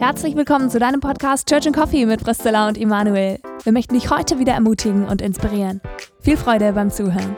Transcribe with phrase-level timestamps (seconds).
[0.00, 3.38] Herzlich willkommen zu deinem Podcast Church and Coffee mit Priscilla und Immanuel.
[3.64, 5.82] Wir möchten dich heute wieder ermutigen und inspirieren.
[6.20, 7.36] Viel Freude beim Zuhören.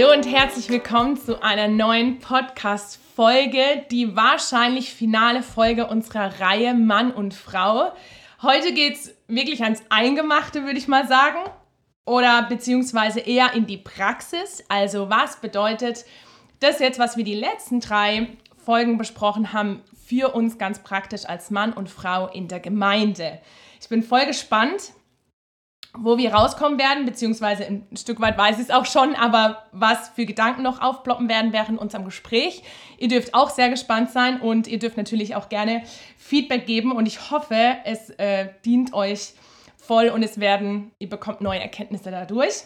[0.00, 7.12] Hallo und herzlich willkommen zu einer neuen Podcast-Folge, die wahrscheinlich finale Folge unserer Reihe Mann
[7.12, 7.92] und Frau.
[8.40, 11.40] Heute geht es wirklich ans Eingemachte, würde ich mal sagen,
[12.06, 14.64] oder beziehungsweise eher in die Praxis.
[14.70, 16.06] Also was bedeutet
[16.60, 21.50] das jetzt, was wir die letzten drei Folgen besprochen haben, für uns ganz praktisch als
[21.50, 23.38] Mann und Frau in der Gemeinde?
[23.82, 24.94] Ich bin voll gespannt
[25.98, 30.10] wo wir rauskommen werden, beziehungsweise ein Stück weit weiß ich es auch schon, aber was
[30.10, 32.62] für Gedanken noch aufploppen werden während unserem Gespräch.
[32.98, 35.82] Ihr dürft auch sehr gespannt sein und ihr dürft natürlich auch gerne
[36.16, 39.32] Feedback geben und ich hoffe, es äh, dient euch
[39.76, 42.64] voll und es werden, ihr bekommt neue Erkenntnisse dadurch.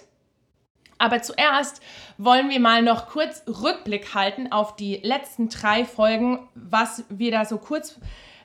[0.99, 1.83] Aber zuerst
[2.19, 7.45] wollen wir mal noch kurz Rückblick halten auf die letzten drei Folgen, was wir da
[7.45, 7.99] so kurz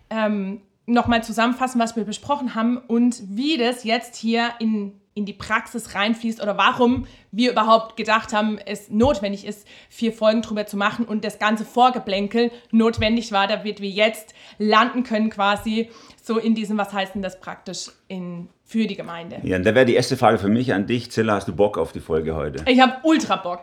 [0.09, 5.33] ähm, nochmal zusammenfassen, was wir besprochen haben und wie das jetzt hier in, in die
[5.33, 10.77] Praxis reinfließt oder warum wir überhaupt gedacht haben, es notwendig ist, vier Folgen drüber zu
[10.77, 15.89] machen und das ganze Vorgeblänkel notwendig war, damit wir jetzt landen können quasi
[16.21, 19.39] so in diesem, was heißt denn das praktisch in, für die Gemeinde.
[19.43, 21.11] Ja, und da wäre die erste Frage für mich an dich.
[21.11, 22.63] Zilla, hast du Bock auf die Folge heute?
[22.69, 23.61] Ich habe ultra Bock.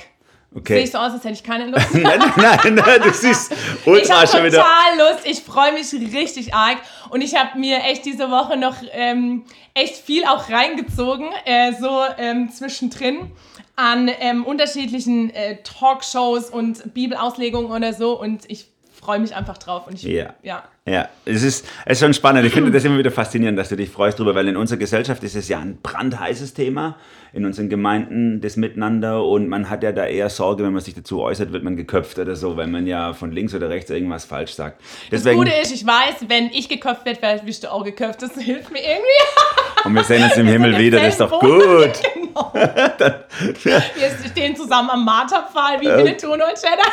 [0.56, 0.76] Okay.
[0.76, 1.86] Sehe ich so aus, als hätte ich keine Lust?
[1.92, 3.52] nein, nein, nein, du siehst
[3.84, 5.26] ultra ich habe total Lust.
[5.26, 6.78] Ich freue mich richtig arg.
[7.10, 12.00] Und ich habe mir echt diese Woche noch ähm, echt viel auch reingezogen, äh, so
[12.16, 13.32] ähm, zwischendrin
[13.76, 18.18] an ähm, unterschiedlichen äh, Talkshows und Bibelauslegungen oder so.
[18.18, 18.66] Und ich
[18.98, 19.86] freue mich einfach drauf.
[19.86, 20.34] Und ich, Ja.
[20.42, 20.64] ja.
[20.88, 22.46] Ja, es ist, es ist schon spannend.
[22.46, 25.20] Ich finde das immer wieder faszinierend, dass du dich freust drüber, weil in unserer Gesellschaft
[25.24, 26.96] ist es ja ein brandheißes Thema,
[27.32, 30.94] in unseren Gemeinden das Miteinander und man hat ja da eher Sorge, wenn man sich
[30.94, 34.24] dazu äußert, wird man geköpft oder so, weil man ja von links oder rechts irgendwas
[34.24, 34.80] falsch sagt.
[35.10, 38.22] Das Gute ist, ich weiß, wenn ich geköpft werde, vielleicht wirst du auch geköpft.
[38.22, 39.84] Das hilft mir irgendwie.
[39.84, 42.00] und wir sehen uns im Himmel der wieder, das ist doch gut.
[42.14, 42.52] genau.
[42.54, 46.92] Wir stehen zusammen am Marterpfahl wie Winnetou und Cheddar.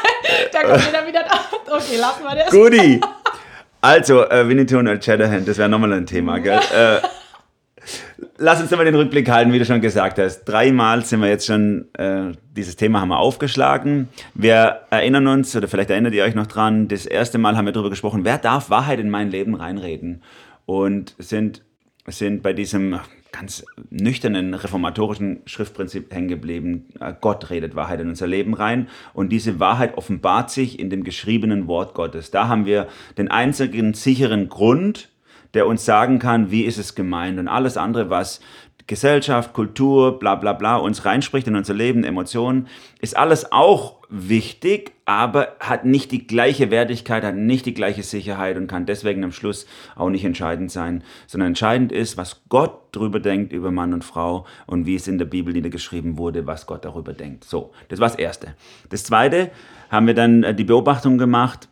[0.51, 1.75] Da kommt wieder da.
[1.75, 2.49] Okay, lassen wir das.
[2.49, 3.01] Goodie.
[3.83, 6.61] Also, äh, Winnetou und Shatterhand, das wäre nochmal ein Thema, gell?
[6.73, 7.01] Äh,
[8.37, 10.45] lass uns nochmal den Rückblick halten, wie du schon gesagt hast.
[10.45, 14.07] Dreimal sind wir jetzt schon, äh, dieses Thema haben wir aufgeschlagen.
[14.35, 17.73] Wir erinnern uns, oder vielleicht erinnert ihr euch noch dran, das erste Mal haben wir
[17.73, 20.23] darüber gesprochen, wer darf Wahrheit in mein Leben reinreden?
[20.65, 21.61] Und sind,
[22.07, 23.01] sind bei diesem
[23.33, 26.85] ganz nüchternen reformatorischen Schriftprinzip hängen geblieben.
[27.19, 31.67] Gott redet Wahrheit in unser Leben rein und diese Wahrheit offenbart sich in dem geschriebenen
[31.67, 32.31] Wort Gottes.
[32.31, 35.09] Da haben wir den einzigen sicheren Grund,
[35.53, 38.39] der uns sagen kann, wie ist es gemeint und alles andere, was
[38.87, 42.67] Gesellschaft, Kultur, bla bla bla uns reinspricht in unser Leben, Emotionen,
[42.99, 48.57] ist alles auch wichtig, aber hat nicht die gleiche Wertigkeit, hat nicht die gleiche Sicherheit
[48.57, 53.19] und kann deswegen am Schluss auch nicht entscheidend sein, sondern entscheidend ist, was Gott darüber
[53.19, 56.85] denkt über Mann und Frau und wie es in der Bibel niedergeschrieben wurde, was Gott
[56.85, 57.45] darüber denkt.
[57.45, 58.55] So, das war das Erste.
[58.89, 59.49] Das Zweite
[59.89, 61.67] haben wir dann äh, die Beobachtung gemacht,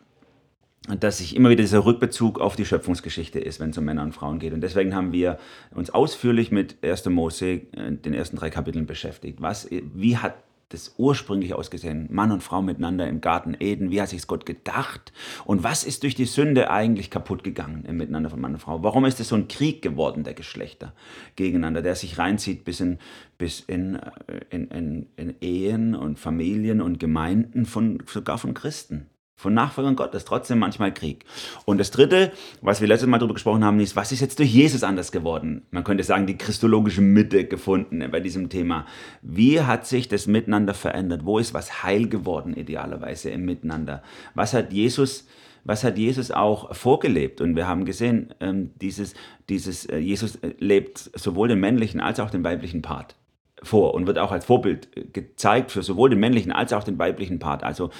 [0.87, 4.13] dass sich immer wieder dieser Rückbezug auf die Schöpfungsgeschichte ist, wenn es um Männer und
[4.13, 4.51] Frauen geht.
[4.51, 5.37] Und deswegen haben wir
[5.75, 7.05] uns ausführlich mit 1.
[7.09, 9.41] Mose, äh, den ersten drei Kapiteln beschäftigt.
[9.41, 10.35] Was, wie hat
[10.69, 12.07] das ursprünglich ausgesehen?
[12.09, 13.91] Mann und Frau miteinander im Garten Eden.
[13.91, 15.13] Wie hat sich Gott gedacht?
[15.45, 18.81] Und was ist durch die Sünde eigentlich kaputt gegangen im Miteinander von Mann und Frau?
[18.81, 20.93] Warum ist es so ein Krieg geworden der Geschlechter
[21.35, 22.97] gegeneinander, der sich reinzieht bis in,
[23.37, 24.09] bis in, äh,
[24.49, 29.05] in, in, in Ehen und Familien und Gemeinden von, sogar von Christen?
[29.41, 31.25] Von Nachfolgern Gottes, trotzdem manchmal Krieg.
[31.65, 32.31] Und das Dritte,
[32.61, 35.63] was wir letztes Mal darüber gesprochen haben, ist, was ist jetzt durch Jesus anders geworden?
[35.71, 38.85] Man könnte sagen, die christologische Mitte gefunden bei diesem Thema.
[39.23, 41.25] Wie hat sich das Miteinander verändert?
[41.25, 44.03] Wo ist was heil geworden, idealerweise im Miteinander?
[44.35, 45.27] Was hat Jesus
[45.63, 47.39] was hat Jesus auch vorgelebt?
[47.39, 49.13] Und wir haben gesehen, ähm, dieses,
[49.47, 53.15] dieses, äh, Jesus lebt sowohl den männlichen als auch den weiblichen Part
[53.63, 56.97] vor und wird auch als Vorbild äh, gezeigt für sowohl den männlichen als auch den
[56.97, 57.63] weiblichen Part.
[57.63, 57.91] Also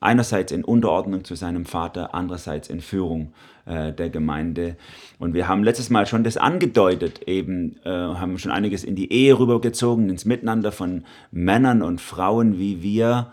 [0.00, 3.32] einerseits in Unterordnung zu seinem Vater, andererseits in Führung
[3.66, 4.76] äh, der Gemeinde.
[5.18, 9.12] Und wir haben letztes Mal schon das angedeutet, eben äh, haben schon einiges in die
[9.12, 13.32] Ehe rübergezogen, ins Miteinander von Männern und Frauen, wie wir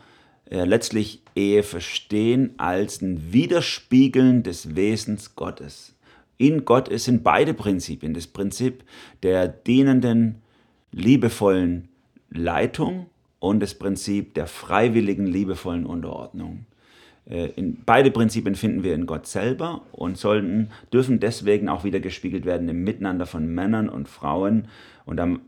[0.49, 5.95] äh, letztlich Ehe verstehen als ein Widerspiegeln des Wesens Gottes.
[6.37, 8.83] In Gott sind beide Prinzipien, das Prinzip
[9.23, 10.41] der dienenden,
[10.91, 11.89] liebevollen
[12.29, 13.07] Leitung
[13.45, 16.65] und das Prinzip der freiwilligen, liebevollen Unterordnung.
[17.29, 21.99] äh, in, beide Prinzipien finden wir in Gott selber und sollten, dürfen deswegen auch wieder
[21.99, 24.67] gespiegelt werden im Miteinander von Männern und Frauen.
[25.05, 25.41] Und dann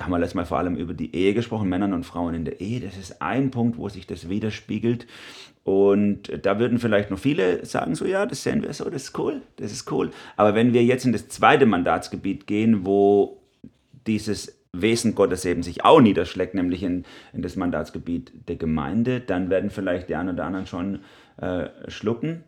[0.00, 2.62] haben wir letztes Mal vor allem über die Ehe gesprochen, Männern und Frauen in der
[2.62, 2.80] Ehe.
[2.80, 5.06] Das ist ein Punkt, wo sich das widerspiegelt.
[5.62, 9.18] Und da würden vielleicht noch viele sagen, so ja, das sehen wir so, das ist
[9.18, 10.10] cool, das ist cool.
[10.36, 13.42] Aber wenn wir jetzt in das zweite Mandatsgebiet gehen, wo
[14.06, 17.04] dieses Wesen Gottes eben sich auch niederschlägt, nämlich in,
[17.34, 21.00] in das Mandatsgebiet der Gemeinde, dann werden vielleicht die einen oder anderen schon
[21.36, 22.44] äh, schlucken.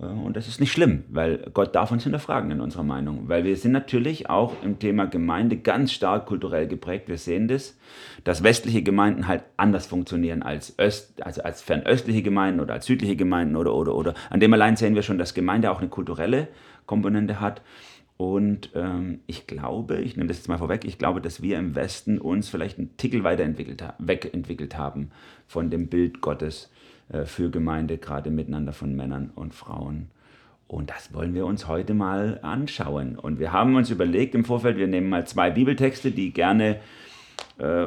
[0.00, 3.28] Äh, und das ist nicht schlimm, weil Gott darf uns hinterfragen in unserer Meinung.
[3.28, 7.08] Weil wir sind natürlich auch im Thema Gemeinde ganz stark kulturell geprägt.
[7.08, 7.78] Wir sehen das,
[8.24, 13.14] dass westliche Gemeinden halt anders funktionieren als, Öst, also als fernöstliche Gemeinden oder als südliche
[13.14, 14.14] Gemeinden oder, oder, oder.
[14.28, 16.48] An dem allein sehen wir schon, dass Gemeinde auch eine kulturelle
[16.86, 17.62] Komponente hat.
[18.20, 21.74] Und ähm, ich glaube, ich nehme das jetzt mal vorweg, ich glaube, dass wir im
[21.74, 25.10] Westen uns vielleicht einen Tickel weiterentwickelt wegentwickelt haben
[25.46, 26.70] von dem Bild Gottes
[27.08, 30.10] äh, für Gemeinde, gerade miteinander von Männern und Frauen.
[30.66, 33.18] Und das wollen wir uns heute mal anschauen.
[33.18, 36.78] Und wir haben uns überlegt im Vorfeld, wir nehmen mal zwei Bibeltexte, die gerne
[37.56, 37.86] äh,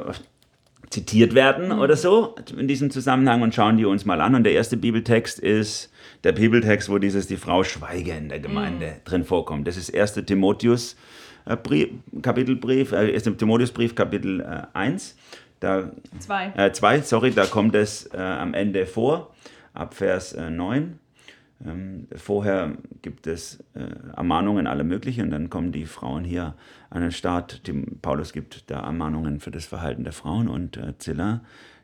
[0.94, 1.80] zitiert werden mhm.
[1.80, 4.36] oder so in diesem Zusammenhang und schauen die uns mal an.
[4.36, 5.92] Und der erste Bibeltext ist
[6.24, 9.04] der Bibeltext, wo dieses die Frau schweige in der Gemeinde mhm.
[9.04, 9.68] drin vorkommt.
[9.68, 10.13] Das ist 1.
[10.25, 10.95] Timotheus
[11.45, 11.90] äh, Brief,
[12.22, 13.24] Kapitelbrief, äh, 1.
[13.38, 15.18] Timotheusbrief Kapitel äh, 1.
[15.60, 16.51] Da, zwei.
[16.57, 19.34] Äh, zwei, sorry, da kommt es äh, am Ende vor,
[19.74, 21.00] ab Vers äh, 9.
[21.66, 23.80] Ähm, vorher gibt es äh,
[24.16, 26.56] Ermahnungen alle möglichen und dann kommen die Frauen hier
[26.94, 27.68] an den Start.
[27.68, 31.42] Die, Paulus gibt da Ermahnungen für das Verhalten der Frauen und äh, Zilla,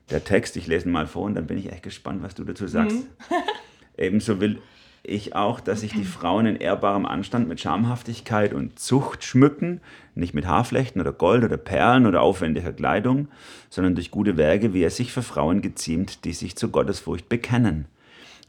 [0.09, 2.44] der Text, ich lese ihn mal vor und dann bin ich echt gespannt, was du
[2.44, 2.97] dazu sagst.
[2.97, 3.35] Mhm.
[3.97, 4.61] Ebenso will
[5.03, 9.81] ich auch, dass sich die Frauen in ehrbarem Anstand mit Schamhaftigkeit und Zucht schmücken,
[10.13, 13.27] nicht mit Haarflechten oder Gold oder Perlen oder aufwendiger Kleidung,
[13.69, 17.85] sondern durch gute Werke, wie es sich für Frauen geziemt, die sich zur Gottesfurcht bekennen.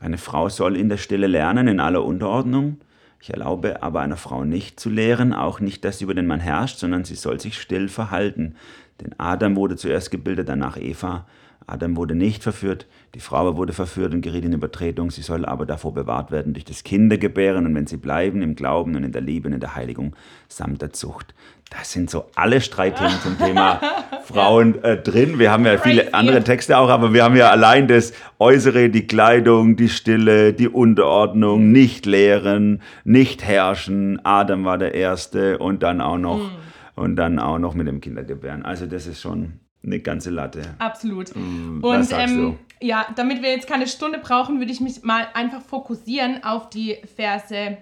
[0.00, 2.78] Eine Frau soll in der Stille lernen, in aller Unterordnung.
[3.20, 6.40] Ich erlaube aber einer Frau nicht zu lehren, auch nicht, dass sie über den Mann
[6.40, 8.54] herrscht, sondern sie soll sich still verhalten.
[9.00, 11.26] Denn Adam wurde zuerst gebildet, danach Eva.
[11.66, 15.10] Adam wurde nicht verführt, die Frau wurde verführt und geriet in Übertretung.
[15.10, 18.96] Sie soll aber davor bewahrt werden durch das Kindergebären und wenn sie bleiben im Glauben
[18.96, 20.14] und in der Liebe und in der Heiligung
[20.48, 21.34] samt der Zucht.
[21.70, 23.80] Das sind so alle Streitthemen zum Thema
[24.24, 25.38] Frauen äh, drin.
[25.38, 29.06] Wir haben ja viele andere Texte auch, aber wir haben ja allein das Äußere, die
[29.06, 34.24] Kleidung, die Stille, die Unterordnung, nicht lehren, nicht herrschen.
[34.24, 37.00] Adam war der Erste und dann auch noch, mm.
[37.00, 38.64] und dann auch noch mit dem Kindergebären.
[38.64, 40.74] Also das ist schon eine ganze Latte.
[40.78, 41.34] Absolut.
[41.34, 45.62] Mm, und ähm, ja, damit wir jetzt keine Stunde brauchen, würde ich mich mal einfach
[45.62, 47.78] fokussieren auf die Verse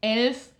[0.00, 0.50] 11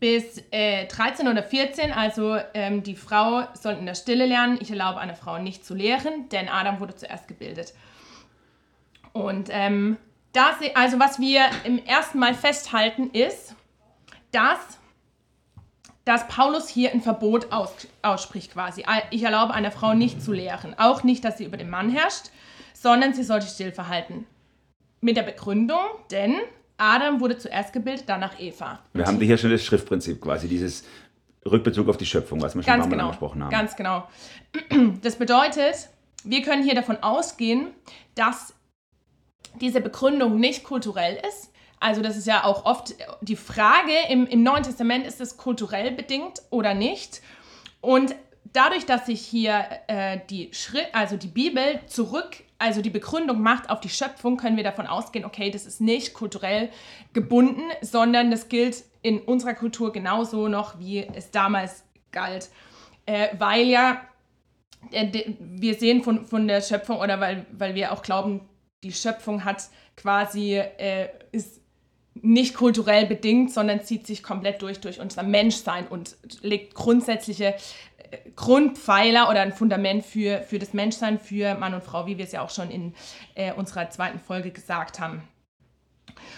[0.00, 1.92] bis äh, 13 oder 14.
[1.92, 4.58] Also ähm, die Frau soll in der Stille lernen.
[4.60, 7.74] Ich erlaube einer Frau nicht zu lehren, denn Adam wurde zuerst gebildet.
[9.12, 9.96] Und ähm,
[10.32, 13.54] das, also was wir im ersten Mal festhalten ist,
[14.32, 14.58] dass
[16.04, 17.70] dass Paulus hier ein Verbot aus,
[18.02, 18.84] ausspricht quasi.
[19.10, 20.74] Ich erlaube einer Frau nicht zu lehren.
[20.78, 22.26] Auch nicht, dass sie über den Mann herrscht,
[22.74, 24.26] sondern sie sollte still verhalten.
[25.00, 25.80] Mit der Begründung,
[26.10, 26.36] denn
[26.76, 28.80] Adam wurde zuerst gebildet, danach Eva.
[28.92, 30.84] Wir haben hier schon das Schriftprinzip quasi, dieses
[31.46, 33.50] Rückbezug auf die Schöpfung, was wir schon ganz genau, angesprochen haben.
[33.50, 34.08] Ganz genau.
[35.02, 35.88] Das bedeutet,
[36.24, 37.68] wir können hier davon ausgehen,
[38.14, 38.54] dass
[39.60, 41.50] diese Begründung nicht kulturell ist,
[41.80, 45.90] also das ist ja auch oft die Frage, im, im Neuen Testament ist es kulturell
[45.90, 47.20] bedingt oder nicht.
[47.80, 48.14] Und
[48.52, 53.68] dadurch, dass sich hier äh, die Schritt, also die Bibel zurück, also die Begründung macht
[53.68, 56.70] auf die Schöpfung, können wir davon ausgehen, okay, das ist nicht kulturell
[57.12, 62.48] gebunden, sondern das gilt in unserer Kultur genauso noch, wie es damals galt.
[63.06, 64.00] Äh, weil ja,
[64.90, 68.40] äh, wir sehen von, von der Schöpfung oder weil, weil wir auch glauben,
[68.82, 69.64] die Schöpfung hat
[69.96, 71.60] quasi, äh, ist
[72.14, 77.54] nicht kulturell bedingt, sondern zieht sich komplett durch durch unser Menschsein und legt grundsätzliche
[78.10, 82.24] äh, Grundpfeiler oder ein Fundament für, für das Menschsein, für Mann und Frau, wie wir
[82.24, 82.94] es ja auch schon in
[83.34, 85.22] äh, unserer zweiten Folge gesagt haben.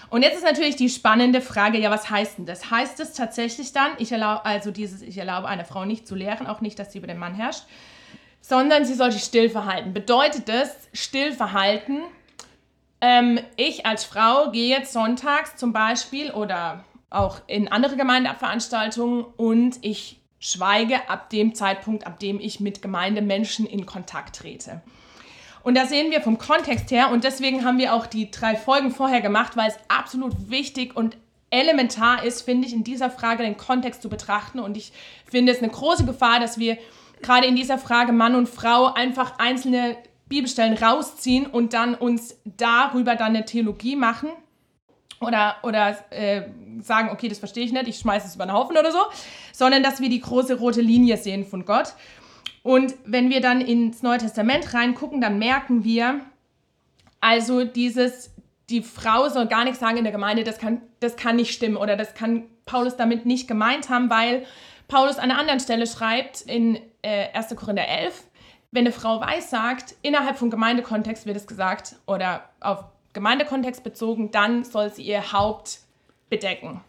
[0.08, 2.70] Und jetzt ist natürlich die spannende Frage, ja, was heißt denn das?
[2.70, 6.46] Heißt es tatsächlich dann, ich erlaube, also dieses, ich erlaube einer Frau nicht zu lehren,
[6.46, 7.64] auch nicht, dass sie über den Mann herrscht,
[8.40, 9.92] sondern sie soll sich still verhalten.
[9.92, 12.02] Bedeutet das, still verhalten,
[13.00, 19.78] ähm, ich als Frau gehe jetzt sonntags zum Beispiel oder auch in andere Gemeindeveranstaltungen und
[19.82, 24.82] ich schweige ab dem Zeitpunkt, ab dem ich mit Gemeindemenschen in Kontakt trete.
[25.62, 28.92] Und da sehen wir vom Kontext her, und deswegen haben wir auch die drei Folgen
[28.92, 31.16] vorher gemacht, weil es absolut wichtig und
[31.50, 34.60] elementar ist, finde ich, in dieser Frage den Kontext zu betrachten.
[34.60, 34.92] Und ich
[35.24, 36.78] finde es eine große Gefahr, dass wir
[37.22, 39.96] gerade in dieser Frage Mann und Frau einfach einzelne
[40.28, 44.30] Bibelstellen rausziehen und dann uns darüber dann eine Theologie machen
[45.20, 46.42] oder, oder äh,
[46.80, 48.98] sagen, okay, das verstehe ich nicht, ich schmeiße es über den Haufen oder so,
[49.52, 51.94] sondern dass wir die große rote Linie sehen von Gott.
[52.62, 56.20] Und wenn wir dann ins Neue Testament reingucken, dann merken wir,
[57.20, 58.32] also dieses,
[58.68, 61.76] die Frau soll gar nichts sagen in der Gemeinde, das kann, das kann nicht stimmen
[61.76, 64.44] oder das kann Paulus damit nicht gemeint haben, weil
[64.88, 67.54] Paulus an einer anderen Stelle schreibt in äh, 1.
[67.56, 68.24] Korinther 11,
[68.76, 74.30] wenn eine Frau weiß sagt, innerhalb vom Gemeindekontext wird es gesagt oder auf Gemeindekontext bezogen,
[74.30, 75.78] dann soll sie ihr Haupt
[76.28, 76.82] bedecken.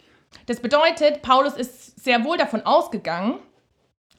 [0.47, 3.39] Das bedeutet, Paulus ist sehr wohl davon ausgegangen,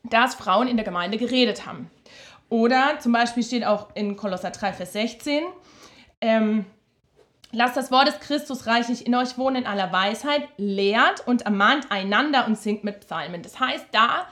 [0.02, 1.90] dass Frauen in der Gemeinde geredet haben.
[2.48, 5.44] Oder zum Beispiel steht auch in Kolosser 3, Vers 16,
[6.22, 6.64] ähm,
[7.52, 11.90] lasst das Wort des Christus reichlich in euch wohnen in aller Weisheit, lehrt und ermahnt
[11.90, 13.42] einander und singt mit Psalmen.
[13.42, 14.26] Das heißt, da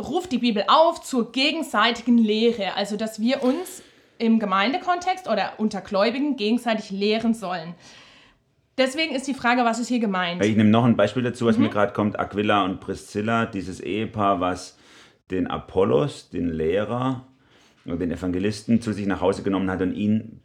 [0.00, 3.82] ruft die Bibel auf zur gegenseitigen Lehre, also dass wir uns
[4.18, 7.74] im Gemeindekontext oder unter Gläubigen gegenseitig lehren sollen.
[8.78, 10.44] Deswegen ist die Frage, was ist hier gemeint?
[10.44, 11.64] Ich nehme noch ein Beispiel dazu, was mhm.
[11.64, 12.18] mir gerade kommt.
[12.18, 14.78] Aquila und Priscilla, dieses Ehepaar, was
[15.30, 17.26] den Apollos, den Lehrer,
[17.84, 20.40] den Evangelisten zu sich nach Hause genommen hat und ihn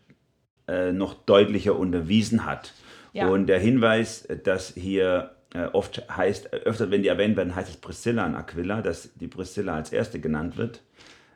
[0.67, 2.73] äh, noch deutlicher unterwiesen hat.
[3.13, 3.27] Ja.
[3.27, 8.25] Und der Hinweis, dass hier oft heißt, öfter wenn die erwähnt werden, heißt es Priscilla
[8.25, 10.81] und Aquila, dass die Priscilla als erste genannt wird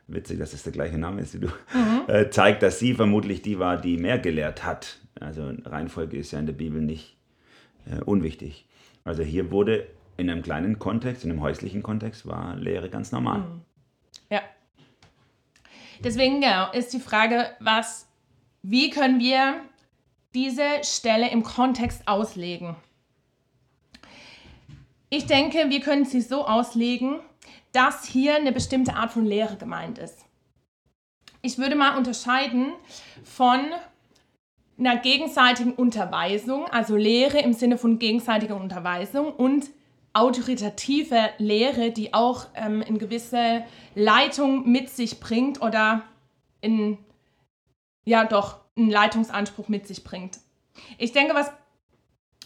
[0.06, 2.02] witzig, dass es der gleiche Name ist wie du, mhm.
[2.08, 4.98] äh, zeigt, dass sie vermutlich die war, die mehr gelehrt hat.
[5.20, 7.16] Also Reihenfolge ist ja in der Bibel nicht
[7.86, 8.66] äh, unwichtig.
[9.04, 9.86] Also hier wurde
[10.16, 13.40] in einem kleinen Kontext, in einem häuslichen Kontext, war Lehre ganz normal.
[13.40, 13.62] Mhm.
[14.30, 14.40] Ja.
[16.02, 18.08] Deswegen genau, ist die Frage, was,
[18.62, 19.60] wie können wir
[20.34, 22.76] diese Stelle im Kontext auslegen?
[25.14, 27.20] Ich denke, wir können sie so auslegen,
[27.72, 30.24] dass hier eine bestimmte Art von Lehre gemeint ist.
[31.42, 32.72] Ich würde mal unterscheiden
[33.22, 33.60] von
[34.78, 39.66] einer gegenseitigen Unterweisung, also Lehre im Sinne von gegenseitiger Unterweisung und
[40.14, 43.64] autoritative Lehre, die auch ähm, eine gewisse
[43.94, 46.04] Leitung mit sich bringt oder
[46.62, 46.96] in,
[48.06, 50.38] ja doch, einen Leitungsanspruch mit sich bringt.
[50.96, 51.52] Ich denke, was,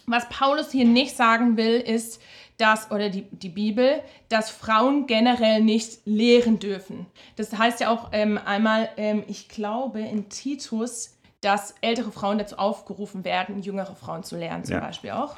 [0.05, 2.21] was Paulus hier nicht sagen will, ist,
[2.57, 7.05] dass, oder die, die Bibel, dass Frauen generell nicht lehren dürfen.
[7.35, 12.57] Das heißt ja auch ähm, einmal, ähm, ich glaube in Titus, dass ältere Frauen dazu
[12.57, 14.81] aufgerufen werden, jüngere Frauen zu lehren, zum ja.
[14.81, 15.37] Beispiel auch.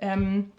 [0.00, 0.52] Ähm,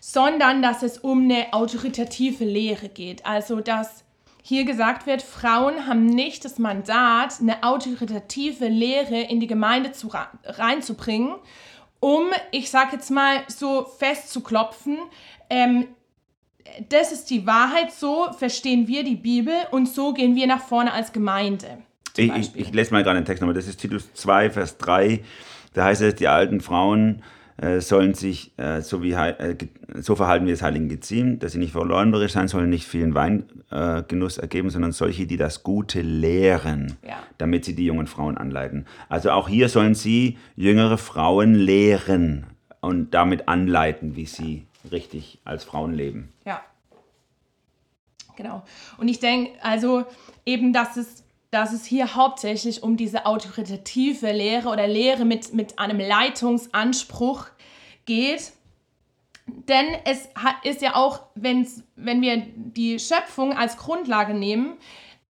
[0.00, 3.24] sondern dass es um eine autoritative Lehre geht.
[3.24, 4.04] Also dass
[4.42, 10.10] hier gesagt wird, Frauen haben nicht das Mandat, eine autoritative Lehre in die Gemeinde zu,
[10.44, 11.36] reinzubringen,
[12.00, 14.98] um, ich sage jetzt mal, so festzuklopfen,
[15.50, 15.86] ähm,
[16.88, 20.92] das ist die Wahrheit, so verstehen wir die Bibel und so gehen wir nach vorne
[20.92, 21.78] als Gemeinde.
[22.16, 25.20] Ich, ich, ich, lese mal gerade den Text nochmal, das ist Titus 2, Vers 3.
[25.72, 27.22] Da heißt es, die alten Frauen
[27.56, 29.56] äh, sollen sich äh, so, wie, äh,
[29.94, 34.38] so verhalten, wie es Heiligen geziemt, dass sie nicht verleumderisch sein sollen, nicht vielen Weingenuss
[34.38, 37.16] ergeben, sondern solche, die das Gute lehren, ja.
[37.38, 38.86] damit sie die jungen Frauen anleiten.
[39.08, 42.46] Also auch hier sollen sie jüngere Frauen lehren
[42.80, 46.32] und damit anleiten, wie sie richtig als Frauen leben.
[46.44, 46.62] Ja.
[48.36, 48.62] Genau.
[48.98, 50.04] Und ich denke, also
[50.44, 55.78] eben, dass es, dass es hier hauptsächlich um diese autoritative Lehre oder Lehre mit, mit
[55.78, 57.46] einem Leitungsanspruch
[58.06, 58.52] geht.
[59.46, 60.28] Denn es
[60.64, 64.78] ist ja auch, wenn's, wenn wir die Schöpfung als Grundlage nehmen,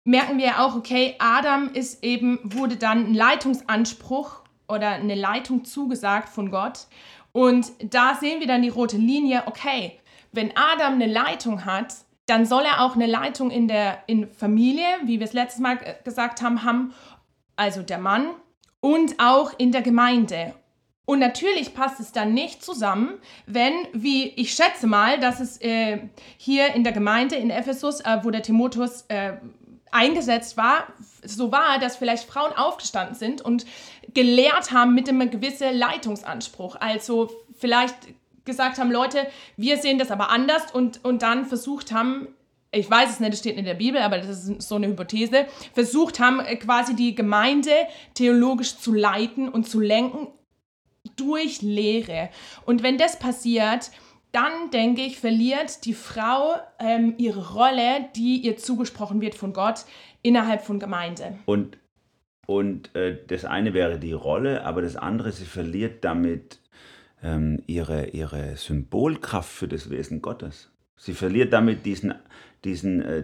[0.03, 6.29] merken wir auch, okay, Adam ist eben, wurde dann ein Leitungsanspruch oder eine Leitung zugesagt
[6.29, 6.87] von Gott.
[7.31, 9.99] Und da sehen wir dann die rote Linie, okay,
[10.31, 11.95] wenn Adam eine Leitung hat,
[12.25, 15.77] dann soll er auch eine Leitung in der in Familie, wie wir es letztes Mal
[16.03, 16.93] gesagt haben, haben,
[17.55, 18.29] also der Mann,
[18.79, 20.53] und auch in der Gemeinde.
[21.05, 25.99] Und natürlich passt es dann nicht zusammen, wenn, wie ich schätze mal, dass es äh,
[26.37, 29.33] hier in der Gemeinde in Ephesus, äh, wo der Timotheus äh,
[29.91, 30.87] eingesetzt war,
[31.23, 33.65] so war, dass vielleicht Frauen aufgestanden sind und
[34.13, 36.75] gelehrt haben mit einem gewissen Leitungsanspruch.
[36.79, 37.95] Also vielleicht
[38.45, 39.27] gesagt haben, Leute,
[39.57, 42.27] wir sehen das aber anders und, und dann versucht haben,
[42.71, 45.45] ich weiß es nicht, das steht in der Bibel, aber das ist so eine Hypothese,
[45.73, 47.71] versucht haben, äh, quasi die Gemeinde
[48.13, 50.27] theologisch zu leiten und zu lenken
[51.17, 52.29] durch Lehre.
[52.65, 53.91] Und wenn das passiert,
[54.31, 59.85] dann denke ich, verliert die Frau ähm, ihre Rolle, die ihr zugesprochen wird von Gott
[60.21, 61.37] innerhalb von Gemeinde.
[61.45, 61.77] Und,
[62.51, 66.59] und äh, das eine wäre die Rolle, aber das andere, sie verliert damit
[67.23, 70.69] ähm, ihre, ihre Symbolkraft für das Wesen Gottes.
[70.97, 72.13] Sie verliert damit diesen,
[72.65, 73.23] diesen äh,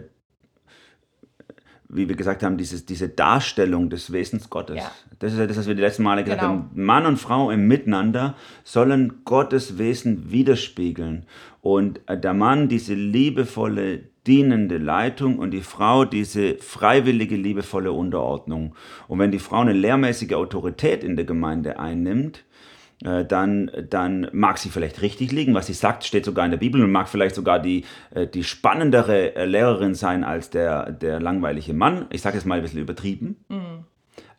[1.90, 4.76] wie wir gesagt haben, dieses, diese Darstellung des Wesens Gottes.
[4.76, 4.90] Ja.
[5.18, 6.52] Das ist ja das, was wir die letzten Male gesagt Genau.
[6.52, 6.70] haben.
[6.74, 11.26] Mann und Frau im Miteinander sollen Gottes Wesen widerspiegeln.
[11.60, 18.74] Und äh, der Mann diese liebevolle, dienende Leitung und die Frau diese freiwillige, liebevolle Unterordnung.
[19.08, 22.44] Und wenn die Frau eine lehrmäßige Autorität in der Gemeinde einnimmt,
[23.04, 26.58] äh, dann, dann mag sie vielleicht richtig liegen, was sie sagt, steht sogar in der
[26.58, 31.20] Bibel und mag vielleicht sogar die, äh, die spannendere äh, Lehrerin sein als der, der
[31.20, 32.06] langweilige Mann.
[32.10, 33.44] Ich sage es mal ein bisschen übertrieben.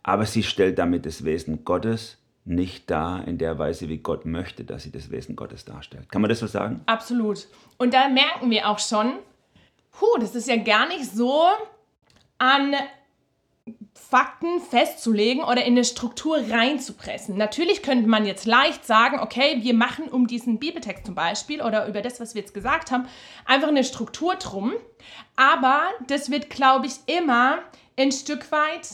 [0.03, 4.63] Aber sie stellt damit das Wesen Gottes nicht dar in der Weise, wie Gott möchte,
[4.63, 6.11] dass sie das Wesen Gottes darstellt.
[6.11, 6.81] Kann man das so sagen?
[6.85, 7.47] Absolut.
[7.77, 9.13] Und da merken wir auch schon,
[9.99, 11.43] puh, das ist ja gar nicht so
[12.37, 12.73] an
[13.93, 17.37] Fakten festzulegen oder in eine Struktur reinzupressen.
[17.37, 21.85] Natürlich könnte man jetzt leicht sagen, okay, wir machen um diesen Bibeltext zum Beispiel oder
[21.87, 23.07] über das, was wir jetzt gesagt haben,
[23.45, 24.73] einfach eine Struktur drum.
[25.35, 27.59] Aber das wird, glaube ich, immer
[27.97, 28.87] ein Stück weit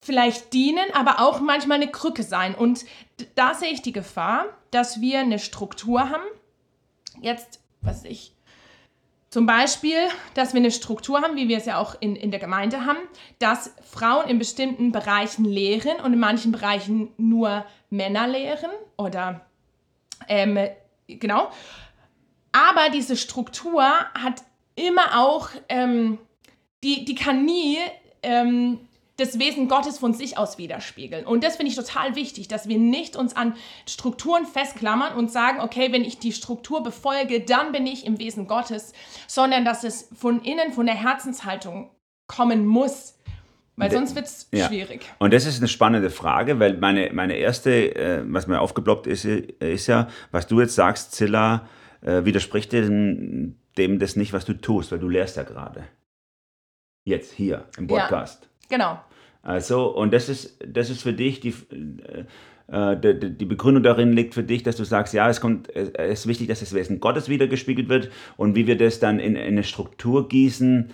[0.00, 2.54] vielleicht dienen, aber auch manchmal eine Krücke sein.
[2.54, 2.84] Und
[3.34, 6.24] da sehe ich die Gefahr, dass wir eine Struktur haben.
[7.20, 8.35] Jetzt, was ich,
[9.36, 9.98] zum Beispiel,
[10.32, 12.96] dass wir eine Struktur haben, wie wir es ja auch in, in der Gemeinde haben,
[13.38, 19.42] dass Frauen in bestimmten Bereichen lehren und in manchen Bereichen nur Männer lehren oder
[20.26, 20.58] ähm,
[21.06, 21.50] genau.
[22.50, 24.42] Aber diese Struktur hat
[24.74, 26.16] immer auch, ähm,
[26.82, 27.76] die, die kann nie
[28.22, 28.85] ähm,
[29.16, 31.26] das Wesen Gottes von sich aus widerspiegeln.
[31.26, 33.54] Und das finde ich total wichtig, dass wir nicht uns an
[33.88, 38.46] Strukturen festklammern und sagen, okay, wenn ich die Struktur befolge, dann bin ich im Wesen
[38.46, 38.92] Gottes,
[39.26, 41.90] sondern dass es von innen, von der Herzenshaltung
[42.26, 43.14] kommen muss.
[43.78, 44.68] Weil sonst wird es Ja.
[44.68, 45.02] schwierig.
[45.18, 49.26] Und das ist eine spannende Frage, weil meine, meine erste, äh, was mir aufgeploppt ist,
[49.26, 51.68] ist ja, was du jetzt sagst, Zilla,
[52.00, 55.84] äh, widerspricht dem, dem das nicht, was du tust, weil du lehrst ja gerade.
[57.04, 58.08] Jetzt, hier, im Ja.
[58.68, 58.98] Genau.
[59.42, 61.54] Also, und das ist, das ist für dich, die,
[62.68, 65.74] äh, äh, die, die Begründung darin liegt für dich, dass du sagst, ja, es, kommt,
[65.74, 69.36] es ist wichtig, dass das Wesen Gottes wiedergespiegelt wird und wie wir das dann in,
[69.36, 70.90] in eine Struktur gießen,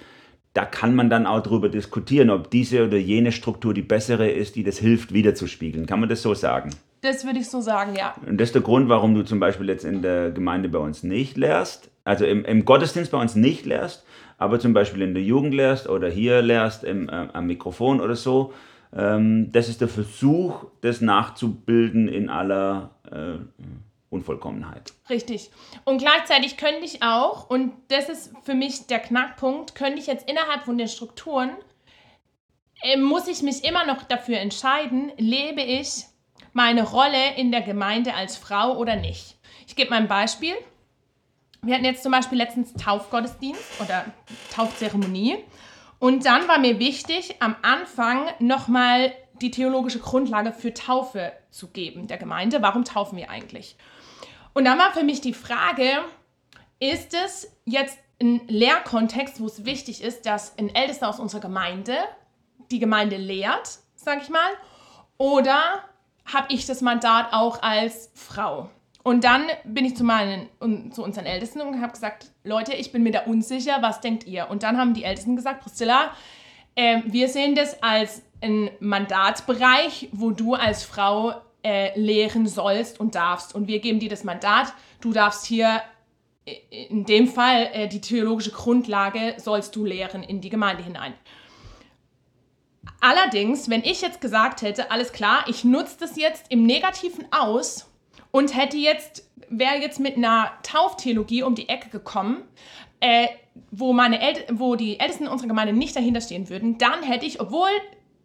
[0.55, 4.57] da kann man dann auch darüber diskutieren, ob diese oder jene Struktur die bessere ist,
[4.57, 5.87] die das hilft, wiederzuspiegeln.
[5.87, 6.71] Kann man das so sagen?
[7.01, 8.15] Das würde ich so sagen, ja.
[8.27, 11.03] Und das ist der Grund, warum du zum Beispiel jetzt in der Gemeinde bei uns
[11.03, 14.05] nicht lehrst, also im, im Gottesdienst bei uns nicht lehrst,
[14.43, 18.17] aber zum Beispiel in der Jugend lehrst oder hier lehrst im, äh, am Mikrofon oder
[18.17, 18.53] so.
[18.95, 23.39] Ähm, das ist der Versuch, das nachzubilden in aller äh,
[24.11, 24.93] Unvollkommenheit.
[25.09, 25.51] Richtig.
[25.85, 30.29] Und gleichzeitig könnte ich auch, und das ist für mich der Knackpunkt, könnte ich jetzt
[30.29, 31.51] innerhalb von den Strukturen,
[32.83, 36.05] äh, muss ich mich immer noch dafür entscheiden, lebe ich
[36.53, 39.39] meine Rolle in der Gemeinde als Frau oder nicht.
[39.67, 40.55] Ich gebe mal ein Beispiel.
[41.64, 44.05] Wir hatten jetzt zum Beispiel letztens Taufgottesdienst oder
[44.53, 45.38] Taufzeremonie.
[46.01, 52.09] Und dann war mir wichtig, am Anfang nochmal die theologische Grundlage für Taufe zu geben
[52.09, 52.62] der Gemeinde.
[52.62, 53.77] Warum taufen wir eigentlich?
[54.55, 55.87] Und dann war für mich die Frage,
[56.81, 61.96] ist es jetzt ein Lehrkontext, wo es wichtig ist, dass ein Ältester aus unserer Gemeinde
[62.72, 64.51] die Gemeinde lehrt, sage ich mal,
[65.16, 65.62] oder
[66.25, 68.68] habe ich das Mandat auch als Frau?
[69.03, 72.93] Und dann bin ich zu, meinen, und zu unseren Ältesten und habe gesagt, Leute, ich
[72.93, 74.49] bin mir da unsicher, was denkt ihr?
[74.49, 76.12] Und dann haben die Ältesten gesagt, Priscilla,
[76.77, 81.35] äh, wir sehen das als ein Mandatsbereich, wo du als Frau
[81.65, 83.55] äh, lehren sollst und darfst.
[83.55, 85.83] Und wir geben dir das Mandat, du darfst hier
[86.45, 91.15] äh, in dem Fall äh, die theologische Grundlage sollst du lehren in die Gemeinde hinein.
[93.01, 97.92] Allerdings, wenn ich jetzt gesagt hätte, alles klar, ich nutze das jetzt im Negativen aus
[98.33, 102.42] und hätte jetzt, wäre jetzt mit einer Tauftheologie um die Ecke gekommen,
[102.99, 103.29] äh,
[103.71, 104.18] wo, meine
[104.51, 107.68] wo die Ältesten unserer Gemeinde nicht dahinter stehen würden, dann hätte ich, obwohl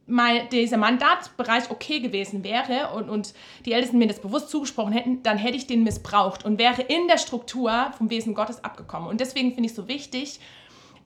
[0.08, 3.34] mein, dieser Mandatsbereich okay gewesen wäre und, und
[3.66, 7.08] die Ältesten mir das bewusst zugesprochen hätten, dann hätte ich den missbraucht und wäre in
[7.10, 9.10] der Struktur vom Wesen Gottes abgekommen.
[9.10, 10.40] Und deswegen finde ich es so wichtig,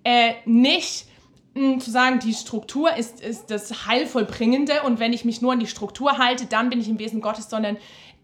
[0.04, 1.08] äh, nicht
[1.56, 5.60] mh, zu sagen, die Struktur ist, ist das Heilvollbringende und wenn ich mich nur an
[5.60, 7.78] die Struktur halte, dann bin ich im Wesen Gottes, sondern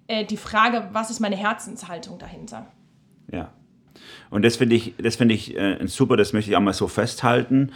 [0.07, 2.67] äh, die Frage, was ist meine Herzenshaltung dahinter?
[3.31, 3.51] Ja.
[4.29, 6.87] Und das finde ich, das finde ich äh, super, das möchte ich auch mal so
[6.87, 7.71] festhalten.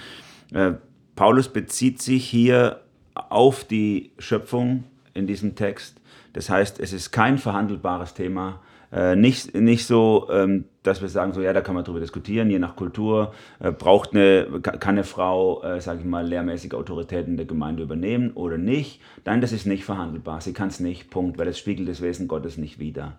[0.54, 0.74] Äh,
[1.16, 2.82] Paulus bezieht sich hier
[3.14, 6.00] auf die Schöpfung in diesem Text.
[6.34, 8.62] Das heißt, es ist kein verhandelbares Thema.
[8.92, 12.50] Äh, nicht, nicht so, ähm, dass wir sagen, so ja, da kann man drüber diskutieren,
[12.50, 13.34] je nach Kultur.
[13.60, 17.84] Äh, braucht eine, kann eine Frau, äh, sage ich mal, lehrmäßige Autorität in der Gemeinde
[17.84, 19.02] übernehmen oder nicht?
[19.26, 20.42] Nein, das ist nicht verhandelbar.
[20.42, 23.18] Sie kann es nicht, Punkt, weil es spiegelt das Wesen Gottes nicht wider.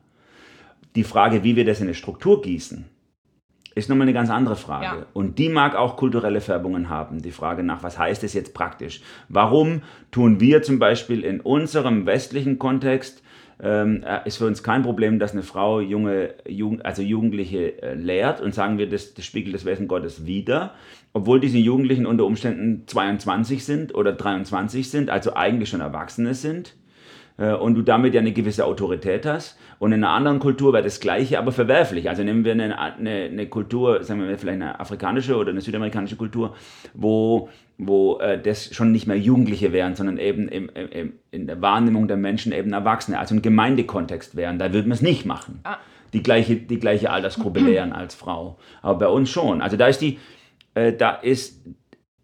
[0.94, 2.85] Die Frage, wie wir das in eine Struktur gießen,
[3.75, 4.85] ist nochmal eine ganz andere Frage.
[4.85, 5.07] Ja.
[5.14, 7.22] Und die mag auch kulturelle Färbungen haben.
[7.22, 9.01] Die Frage nach, was heißt es jetzt praktisch?
[9.29, 13.22] Warum tun wir zum Beispiel in unserem westlichen Kontext,
[13.62, 17.94] ähm, äh, ist für uns kein Problem, dass eine Frau junge, Jugend, also Jugendliche äh,
[17.94, 20.75] lehrt und sagen wir, das, das spiegelt das Wesen Gottes wider,
[21.12, 26.75] obwohl diese Jugendlichen unter Umständen 22 sind oder 23 sind, also eigentlich schon Erwachsene sind
[27.38, 29.59] und du damit ja eine gewisse Autorität hast.
[29.79, 32.09] Und in einer anderen Kultur wäre das Gleiche, aber verwerflich.
[32.09, 35.61] Also nehmen wir eine, eine, eine Kultur, sagen wir mal vielleicht eine afrikanische oder eine
[35.61, 36.55] südamerikanische Kultur,
[36.95, 41.61] wo, wo äh, das schon nicht mehr Jugendliche wären, sondern eben im, im, in der
[41.61, 44.59] Wahrnehmung der Menschen eben Erwachsene, also ein Gemeindekontext wären.
[44.59, 45.61] Da würde man es nicht machen.
[45.64, 45.79] Ah.
[46.12, 48.59] Die, gleiche, die gleiche Altersgruppe lehren als Frau.
[48.83, 49.62] Aber bei uns schon.
[49.62, 50.18] Also da ist die,
[50.75, 51.64] äh, da ist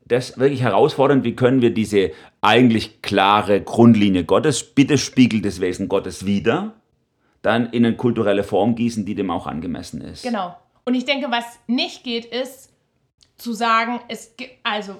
[0.09, 5.89] das wirklich herausfordernd, wie können wir diese eigentlich klare Grundlinie Gottes, bitte spiegelt das Wesen
[5.89, 6.75] Gottes wieder,
[7.43, 10.23] dann in eine kulturelle Form gießen, die dem auch angemessen ist.
[10.23, 10.57] Genau.
[10.85, 12.73] Und ich denke, was nicht geht, ist
[13.37, 14.97] zu sagen, es gibt, also,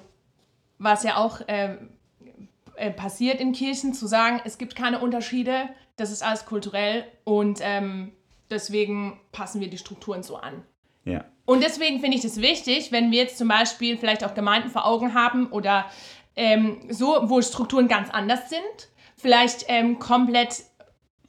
[0.79, 1.77] was ja auch äh,
[2.77, 7.59] äh, passiert in Kirchen, zu sagen, es gibt keine Unterschiede, das ist alles kulturell und
[7.63, 8.13] ähm,
[8.51, 10.63] deswegen passen wir die Strukturen so an.
[11.05, 11.25] Ja.
[11.49, 14.85] Und deswegen finde ich es wichtig, wenn wir jetzt zum Beispiel vielleicht auch Gemeinden vor
[14.85, 15.87] Augen haben oder
[16.37, 20.65] ähm, so, wo Strukturen ganz anders sind, vielleicht ähm, komplett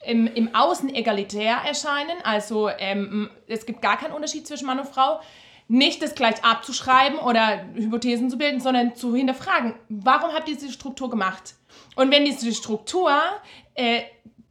[0.04, 4.90] im, im Außen egalitär erscheinen, also ähm, es gibt gar keinen Unterschied zwischen Mann und
[4.90, 5.22] Frau,
[5.70, 10.74] nicht das gleich abzuschreiben oder Hypothesen zu bilden, sondern zu hinterfragen, warum habt ihr diese
[10.74, 11.56] Struktur gemacht?
[11.96, 13.18] Und wenn diese Struktur
[13.74, 14.02] äh,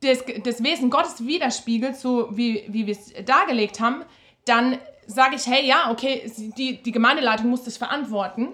[0.01, 4.07] das, das Wesen Gottes widerspiegelt, so wie, wie wir es dargelegt haben,
[4.47, 4.79] dann
[5.11, 8.49] sage ich, hey, ja, okay, die, die Gemeindeleitung muss das verantworten.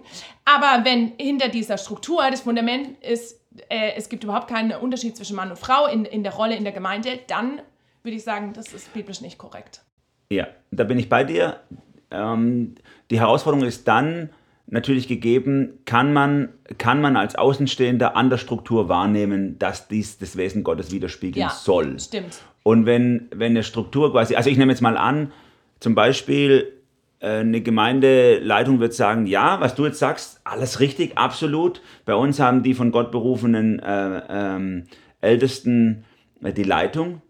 [0.45, 5.37] Aber wenn hinter dieser Struktur das Fundament ist, äh, es gibt überhaupt keinen Unterschied zwischen
[5.37, 7.61] Mann und Frau in, in der Rolle in der Gemeinde, dann
[8.05, 9.83] würde ich sagen, das ist biblisch nicht korrekt.
[10.31, 11.61] Ja, da bin ich bei dir.
[12.11, 12.77] Ähm,
[13.11, 14.31] die Herausforderung ist dann
[14.67, 20.37] natürlich gegeben, kann man, kann man als Außenstehender an der Struktur wahrnehmen, dass dies das
[20.37, 21.99] Wesen Gottes widerspiegeln Ja, soll.
[21.99, 22.39] stimmt.
[22.63, 25.33] Und wenn, wenn eine Struktur quasi, also ich nehme jetzt mal an,
[25.85, 26.81] zum Beispiel
[27.21, 31.83] äh, eine Gemeindeleitung wird sagen, ja, was du jetzt sagst, alles richtig, absolut.
[32.07, 34.85] Bei uns haben die von Gott berufenen äh, ähm,
[35.21, 36.07] Ältesten
[36.43, 37.21] äh, die Leitung,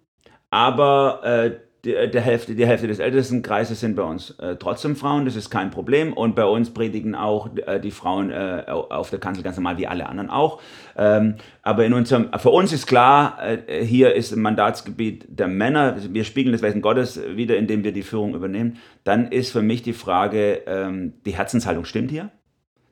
[0.50, 1.50] aber äh,
[1.84, 5.50] die, der Hälfte, die Hälfte des Ältestenkreises sind bei uns äh, trotzdem Frauen, das ist
[5.50, 6.12] kein Problem.
[6.12, 9.86] Und bei uns predigen auch äh, die Frauen äh, auf der Kanzel ganz normal, wie
[9.86, 10.60] alle anderen auch.
[10.96, 15.96] Ähm, aber in unserem, für uns ist klar, äh, hier ist ein Mandatsgebiet der Männer.
[16.10, 18.78] Wir spiegeln das Wesen Gottes wieder, indem wir die Führung übernehmen.
[19.04, 22.30] Dann ist für mich die Frage, ähm, die Herzenshaltung stimmt hier.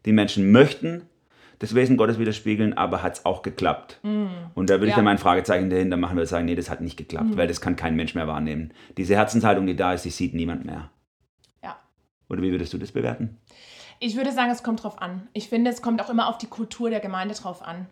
[0.04, 1.02] Die Menschen möchten
[1.62, 4.00] das Wesen Gottes widerspiegeln, aber hat es auch geklappt?
[4.02, 4.96] Und da würde ich Ja.
[4.96, 7.76] dann mein Fragezeichen dahinter machen, würde sagen, nee, das hat nicht geklappt, weil das kann
[7.76, 8.74] kein Mensch mehr wahrnehmen.
[8.96, 10.90] Diese Herzenshaltung, die da ist, die sieht niemand mehr.
[11.62, 11.76] Ja.
[12.28, 13.38] Oder wie würdest du das bewerten?
[14.00, 15.28] Ich würde sagen, es kommt drauf an.
[15.32, 17.86] Ich finde, es kommt auch immer auf die Kultur der Gemeinde drauf an.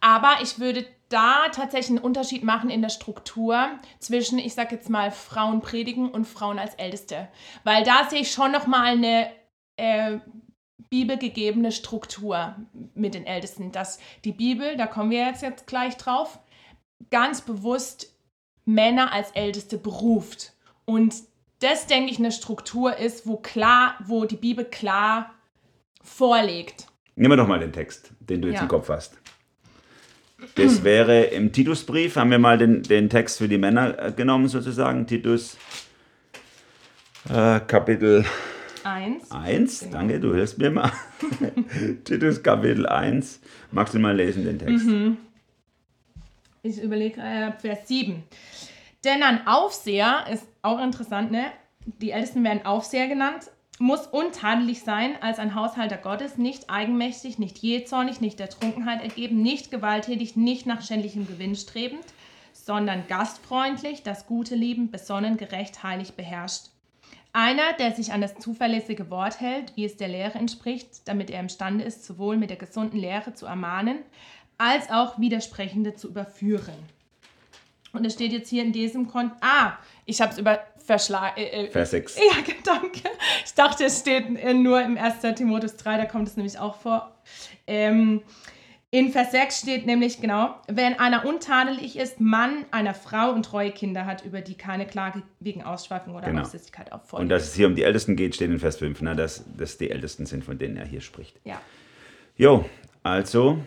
[0.00, 3.66] Aber ich würde da tatsächlich einen Unterschied machen in der Struktur
[3.98, 7.26] zwischen, ich sag jetzt mal, Frauen predigen und Frauen als Älteste.
[7.64, 9.26] Weil da sehe ich schon nochmal eine
[9.76, 10.18] äh,
[10.90, 12.56] bibelgegebene Struktur
[12.94, 13.72] mit den Ältesten.
[13.72, 16.38] Dass die Bibel, da kommen wir jetzt, jetzt gleich drauf,
[17.10, 18.14] ganz bewusst
[18.64, 20.52] Männer als Älteste beruft.
[20.84, 21.14] Und
[21.60, 25.34] das, denke ich, eine Struktur ist, wo klar, wo die Bibel klar
[26.02, 26.86] vorlegt.
[27.14, 28.62] Nehmen wir doch mal den Text, den du jetzt Ja.
[28.62, 29.18] im Kopf hast.
[30.54, 34.48] Das wäre im Titusbrief, haben wir mal den, den Text für die Männer äh, genommen,
[34.48, 35.06] sozusagen.
[35.06, 35.56] Titus
[37.28, 38.24] äh, Kapitel
[38.86, 39.32] Eins.
[39.32, 39.80] 1.
[39.80, 39.92] Genau.
[39.92, 40.92] Danke, du hilfst mir mal.
[42.04, 43.40] Titus Kapitel 1.
[43.72, 44.86] Magst du mal lesen, den Text?
[44.86, 45.16] Mhm.
[46.62, 48.22] Ich überlege, äh, Vers 7.
[49.04, 51.46] Denn ein Aufseher ist auch interessant, ne?
[52.00, 57.58] Die Ältesten werden Aufseher genannt, muss untadelig sein als ein Haushalter Gottes, nicht eigenmächtig, nicht
[57.58, 62.04] jähzornig, nicht der Trunkenheit ergeben, nicht gewalttätig, nicht nach schändlichem Gewinn strebend,
[62.52, 66.70] sondern gastfreundlich, das Gute lieben, besonnen, gerecht, heilig beherrscht.
[67.38, 71.40] Einer, der sich an das zuverlässige Wort hält, wie es der Lehre entspricht, damit er
[71.40, 73.98] imstande ist, sowohl mit der gesunden Lehre zu ermahnen,
[74.56, 76.78] als auch Widersprechende zu überführen.
[77.92, 79.44] Und es steht jetzt hier in diesem Kontext.
[79.44, 79.74] Ah,
[80.06, 81.36] ich habe es über verschlagen.
[81.36, 82.16] Äh, äh, Vers 6.
[82.16, 83.02] ja, danke.
[83.44, 85.16] Ich dachte, es steht nur im 1.
[85.36, 87.14] Timotheus 3, da kommt es nämlich auch vor.
[87.66, 88.22] Ähm,
[88.96, 93.70] in Vers 6 steht nämlich genau, wenn einer untadelig ist, Mann einer Frau und treue
[93.70, 96.40] Kinder hat, über die keine Klage wegen Ausschweifung oder Genau.
[96.40, 97.30] Aufsichtigkeit Und auffolgt.
[97.30, 99.14] dass es hier um die Ältesten geht, steht in Vers 5, ne?
[99.14, 101.38] dass das die Ältesten sind, von denen er hier spricht.
[101.44, 101.60] Ja.
[102.38, 102.64] Jo,
[103.02, 103.58] also,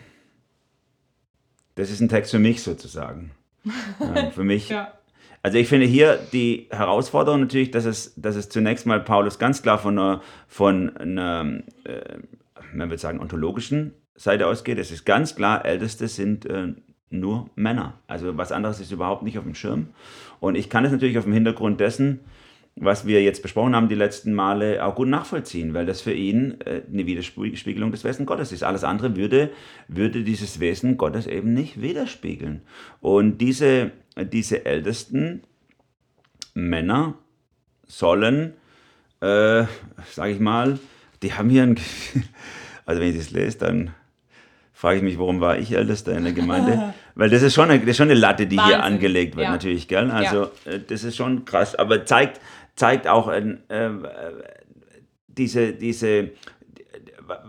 [1.76, 3.30] das ist ein Text für mich sozusagen.
[4.00, 4.68] Ja, für mich.
[4.70, 4.94] ja.
[5.44, 9.62] also ich finde hier die Herausforderung natürlich, dass es, dass es zunächst mal Paulus ganz
[9.62, 12.18] klar von einer, von einer äh,
[12.72, 14.78] man würde sagen, ontologischen Seite ausgeht.
[14.78, 16.74] Es ist ganz klar, Älteste sind äh,
[17.08, 17.94] nur Männer.
[18.06, 19.88] Also was anderes ist überhaupt nicht auf dem Schirm.
[20.40, 22.20] Und ich kann es natürlich auf dem Hintergrund dessen,
[22.76, 26.60] was wir jetzt besprochen haben die letzten Male, auch gut nachvollziehen, weil das für ihn
[26.66, 28.62] äh, eine Widerspiegelung des Wesen Gottes ist.
[28.62, 29.50] Alles andere würde,
[29.88, 32.60] würde dieses Wesen Gottes eben nicht widerspiegeln.
[33.00, 33.90] Und diese,
[34.32, 35.44] diese ältesten
[36.52, 37.14] Männer
[37.86, 38.52] sollen,
[39.22, 39.64] äh,
[40.10, 40.78] sage ich mal,
[41.22, 41.76] die haben hier ein,
[42.84, 43.94] also wenn ich das lese, dann
[44.80, 46.94] frage ich mich, warum war ich Ältester in der Gemeinde?
[47.14, 48.76] Weil das ist schon eine, das ist schon eine Latte, die Wahnsinn.
[48.76, 49.50] hier angelegt wird, ja.
[49.50, 50.10] natürlich, gell?
[50.10, 50.72] Also ja.
[50.72, 52.40] Äh, das ist schon krass, aber zeigt,
[52.76, 53.90] zeigt auch ein, äh,
[55.28, 56.30] diese, diese,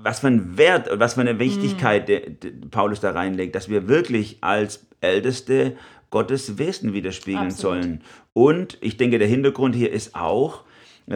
[0.03, 2.69] was für ein Wert und was für eine Wichtigkeit mhm.
[2.69, 5.77] Paulus da reinlegt, dass wir wirklich als Älteste
[6.09, 7.83] Gottes Wesen widerspiegeln Absolut.
[7.83, 8.01] sollen.
[8.33, 10.65] Und ich denke, der Hintergrund hier ist auch,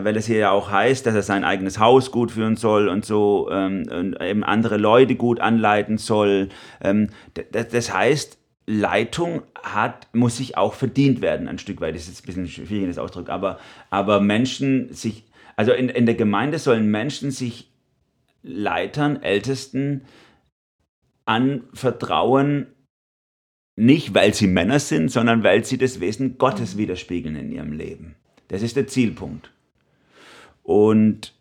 [0.04, 3.06] weil es hier ja auch heißt, dass er sein eigenes Haus gut führen soll und
[3.06, 6.50] so ähm, und eben andere Leute gut anleiten soll.
[6.82, 7.10] Ähm,
[7.52, 11.96] das heißt, Leitung hat, muss sich auch verdient werden, ein Stück weit.
[11.96, 15.24] Das ist jetzt ein bisschen schwierig, das Ausdruck, aber, aber Menschen sich,
[15.56, 17.72] also in, in der Gemeinde sollen Menschen sich
[18.42, 20.02] Leitern, Ältesten
[21.26, 22.68] anvertrauen,
[23.76, 28.16] nicht weil sie Männer sind, sondern weil sie das Wesen Gottes widerspiegeln in ihrem Leben.
[28.48, 29.52] Das ist der Zielpunkt.
[30.66, 31.36] Und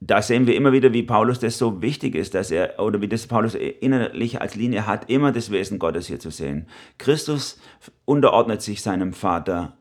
[0.00, 3.08] da sehen wir immer wieder, wie Paulus das so wichtig ist, dass er, oder wie
[3.08, 6.66] das Paulus innerlich als Linie hat, immer das Wesen Gottes hier zu sehen.
[6.98, 7.60] Christus
[8.04, 9.78] unterordnet sich seinem Vater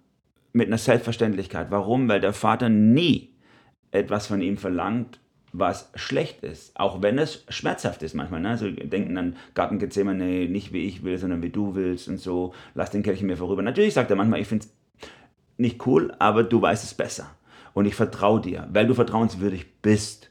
[0.54, 1.72] mit einer Selbstverständlichkeit.
[1.72, 2.08] Warum?
[2.08, 3.34] Weil der Vater nie
[3.90, 5.20] etwas von ihm verlangt,
[5.52, 8.42] was schlecht ist, auch wenn es schmerzhaft ist manchmal.
[8.42, 8.50] Ne?
[8.50, 12.54] Also denken an Garten Gethsemane, nicht wie ich will, sondern wie du willst und so,
[12.76, 13.64] lass den Kelch mir vorüber.
[13.64, 15.10] Natürlich sagt er manchmal, ich finde es
[15.58, 17.36] nicht cool, aber du weißt es besser
[17.74, 20.30] und ich vertraue dir, weil du vertrauenswürdig bist,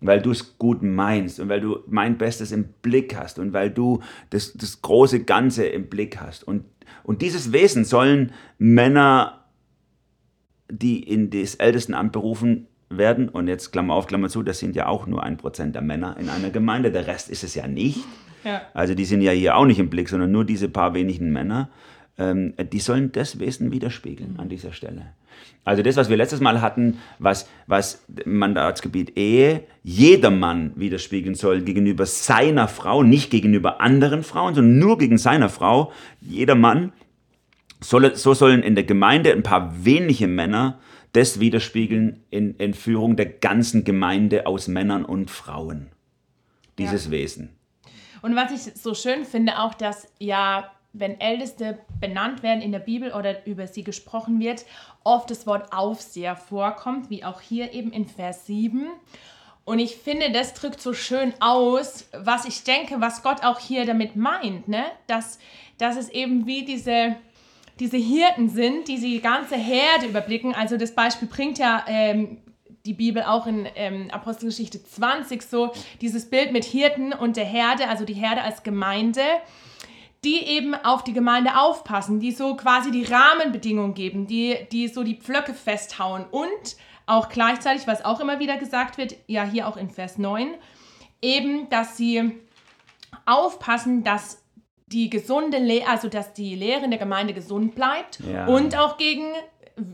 [0.00, 3.70] weil du es gut meinst und weil du mein Bestes im Blick hast und weil
[3.70, 6.44] du das, das große Ganze im Blick hast.
[6.44, 6.64] Und,
[7.02, 9.44] und dieses Wesen sollen Männer,
[10.70, 14.86] die in das Ältestenamt berufen werden, und jetzt Klammer auf, Klammer zu, das sind ja
[14.86, 18.00] auch nur ein Prozent der Männer in einer Gemeinde, der Rest ist es ja nicht.
[18.44, 18.62] Ja.
[18.72, 21.70] Also die sind ja hier auch nicht im Blick, sondern nur diese paar wenigen Männer.
[22.18, 25.14] Ähm, die sollen das Wesen widerspiegeln an dieser Stelle.
[25.64, 32.06] Also das, was wir letztes Mal hatten, was, was Mandatsgebiet Ehe jedermann widerspiegeln soll gegenüber
[32.06, 35.92] seiner Frau, nicht gegenüber anderen Frauen, sondern nur gegen seiner Frau.
[36.20, 36.92] Jeder Mann,
[37.80, 40.78] soll, so sollen in der Gemeinde ein paar wenige Männer
[41.12, 45.88] das widerspiegeln in, in Führung der ganzen Gemeinde aus Männern und Frauen.
[46.78, 47.10] Dieses ja.
[47.12, 47.50] Wesen.
[48.22, 52.78] Und was ich so schön finde, auch, dass ja wenn Älteste benannt werden in der
[52.78, 54.64] Bibel oder über sie gesprochen wird,
[55.04, 58.88] oft das Wort Aufseher vorkommt, wie auch hier eben in Vers 7.
[59.64, 63.84] Und ich finde, das drückt so schön aus, was ich denke, was Gott auch hier
[63.84, 64.84] damit meint, ne?
[65.06, 65.38] dass,
[65.76, 67.16] dass es eben wie diese,
[67.78, 70.54] diese Hirten sind, die die ganze Herde überblicken.
[70.54, 72.38] Also das Beispiel bringt ja ähm,
[72.86, 77.88] die Bibel auch in ähm, Apostelgeschichte 20 so, dieses Bild mit Hirten und der Herde,
[77.88, 79.20] also die Herde als Gemeinde
[80.28, 85.02] die eben auf die Gemeinde aufpassen, die so quasi die Rahmenbedingungen geben, die, die so
[85.02, 89.78] die Pflöcke festhauen und auch gleichzeitig, was auch immer wieder gesagt wird, ja hier auch
[89.78, 90.54] in Vers 9,
[91.22, 92.38] eben, dass sie
[93.24, 94.44] aufpassen, dass
[94.88, 98.46] die gesunde Lehre, also dass die Lehre in der Gemeinde gesund bleibt ja.
[98.46, 99.32] und auch gegen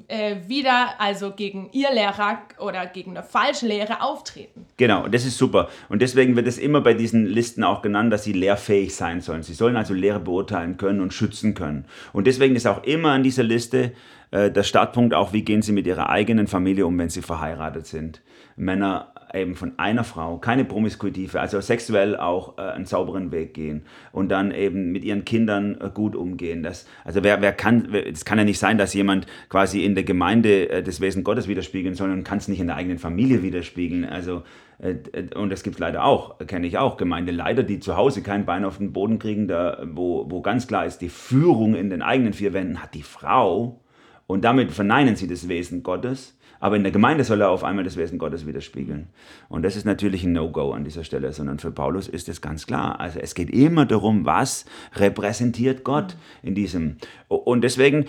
[0.09, 4.67] äh, wieder, also gegen ihr Lehrer oder gegen eine falsche Lehre auftreten.
[4.77, 5.69] Genau, das ist super.
[5.89, 9.43] Und deswegen wird es immer bei diesen Listen auch genannt, dass sie lehrfähig sein sollen.
[9.43, 11.87] Sie sollen also Lehre beurteilen können und schützen können.
[12.13, 13.93] Und deswegen ist auch immer an dieser Liste
[14.31, 17.87] äh, der Startpunkt auch, wie gehen sie mit ihrer eigenen Familie um, wenn sie verheiratet
[17.87, 18.21] sind.
[18.57, 23.83] Männer eben von einer Frau, keine Promiskuitive, also sexuell auch äh, einen sauberen Weg gehen
[24.13, 26.63] und dann eben mit ihren Kindern äh, gut umgehen.
[26.63, 30.05] Das, also wer, wer kann, es kann ja nicht sein, dass jemand quasi in der
[30.05, 33.43] Gemeinde äh, das Wesen Gottes widerspiegeln soll und kann es nicht in der eigenen Familie
[33.43, 34.05] widerspiegeln.
[34.05, 34.45] Also
[34.79, 34.95] äh,
[35.35, 38.65] und das gibt es leider auch, kenne ich auch, Gemeindeleiter, die zu Hause kein Bein
[38.65, 42.33] auf den Boden kriegen, da, wo, wo ganz klar ist, die Führung in den eigenen
[42.33, 43.81] vier Wänden hat die Frau
[44.27, 47.85] und damit verneinen sie das Wesen Gottes aber in der Gemeinde soll er auf einmal
[47.85, 49.09] das Wesen Gottes widerspiegeln.
[49.51, 52.67] Und das ist natürlich ein No-Go an dieser Stelle, sondern für Paulus ist es ganz
[52.67, 52.99] klar.
[53.01, 56.97] Also es geht immer darum, was repräsentiert Gott in diesem.
[57.29, 58.07] Und deswegen,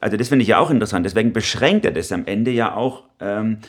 [0.00, 3.02] also das finde ich ja auch interessant, deswegen beschränkt er das am Ende ja auch
[3.20, 3.66] ähm, äh,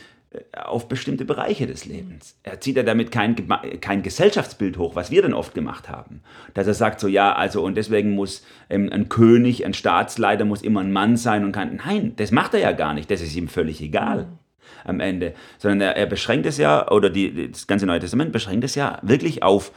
[0.52, 2.38] auf bestimmte Bereiche des Lebens.
[2.42, 3.36] Er zieht ja damit kein,
[3.80, 6.20] kein Gesellschaftsbild hoch, was wir dann oft gemacht haben.
[6.54, 10.62] Dass er sagt so, ja, also und deswegen muss ähm, ein König, ein Staatsleiter muss
[10.62, 13.36] immer ein Mann sein und kann, nein, das macht er ja gar nicht, das ist
[13.36, 14.38] ihm völlig egal mhm.
[14.84, 15.34] am Ende.
[15.58, 18.98] Sondern er, er, beschränkt es ja, oder die, das ganze Neue Testament beschränkt es ja
[19.02, 19.72] wirklich auf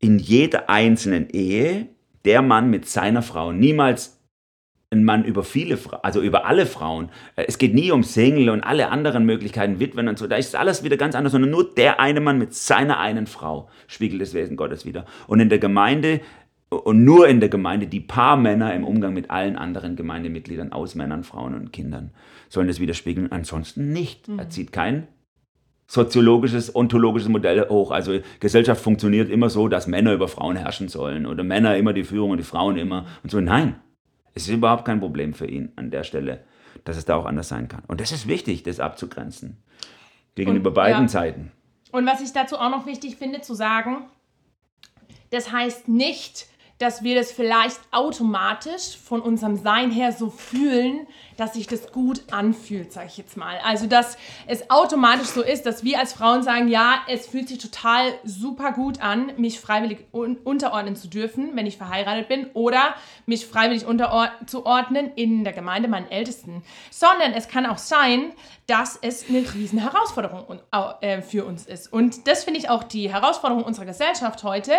[0.00, 1.86] in jeder einzelnen Ehe
[2.24, 3.52] der Mann mit seiner Frau.
[3.52, 4.17] Niemals
[4.90, 7.10] ein Mann über viele, also über alle Frauen.
[7.36, 10.26] Äh, es geht nie um Single und alle anderen Möglichkeiten, Witwen und so.
[10.26, 13.68] Da ist alles wieder ganz anders, sondern nur der eine Mann mit seiner einen Frau
[13.86, 15.04] spiegelt das Wesen Gottes wieder.
[15.26, 16.20] Und in der Gemeinde
[16.70, 20.94] und nur in der Gemeinde die paar Männer im Umgang mit allen anderen Gemeindemitgliedern aus
[20.94, 22.10] Männern, Frauen und Kindern
[22.48, 23.32] sollen das widerspiegeln.
[23.32, 24.28] Ansonsten nicht.
[24.28, 24.38] Mhm.
[24.38, 25.06] Er zieht kein
[25.86, 27.90] soziologisches, ontologisches Modell hoch.
[27.90, 32.04] Also Gesellschaft funktioniert immer so, dass Männer über Frauen herrschen sollen oder Männer immer die
[32.04, 33.40] Führung und die Frauen immer und so.
[33.40, 33.76] Nein,
[34.34, 36.44] es ist überhaupt kein Problem für ihn an der Stelle,
[36.84, 37.82] dass es da auch anders sein kann.
[37.86, 39.62] Und das ist wichtig, das abzugrenzen.
[40.34, 41.08] Gegenüber und, beiden ja.
[41.08, 41.52] Seiten.
[41.90, 44.06] Und was ich dazu auch noch wichtig finde zu sagen,
[45.30, 46.46] das heißt nicht,
[46.78, 51.06] dass wir das vielleicht automatisch von unserem Sein her so fühlen,
[51.38, 53.58] dass sich das gut anfühlt, sage ich jetzt mal.
[53.64, 57.58] Also, dass es automatisch so ist, dass wir als Frauen sagen, ja, es fühlt sich
[57.58, 62.96] total super gut an, mich freiwillig un unterordnen zu dürfen, wenn ich verheiratet bin, oder
[63.24, 66.64] mich freiwillig unterzuordnen in der Gemeinde meinen Ältesten.
[66.90, 68.32] Sondern es kann auch sein,
[68.66, 70.60] dass es eine riesen Herausforderung
[71.00, 71.92] äh, für uns ist.
[71.92, 74.72] Und das finde ich auch die Herausforderung unserer Gesellschaft heute,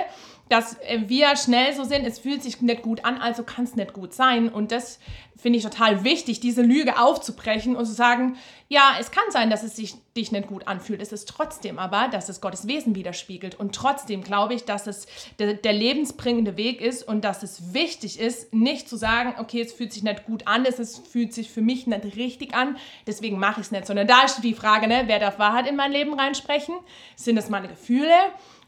[0.49, 3.75] dass äh, wir schnell so sind, es fühlt sich nicht gut an, also kann es
[3.75, 4.49] nicht gut sein.
[4.49, 4.99] Und das
[5.39, 9.63] finde ich total wichtig, diese Lüge aufzubrechen und zu sagen, ja, es kann sein, dass
[9.63, 11.01] es sich dich nicht gut anfühlt.
[11.01, 13.55] Es ist trotzdem aber, dass es Gottes Wesen widerspiegelt.
[13.55, 15.07] Und trotzdem glaube ich, dass es
[15.39, 19.71] der, der lebensbringende Weg ist und dass es wichtig ist, nicht zu sagen, okay, es
[19.71, 23.61] fühlt sich nicht gut an, es fühlt sich für mich nicht richtig an, deswegen mache
[23.61, 23.87] ich es nicht.
[23.87, 26.75] Sondern da ist die Frage, ne, wer darf Wahrheit in mein Leben reinsprechen?
[27.15, 28.13] Sind es meine Gefühle?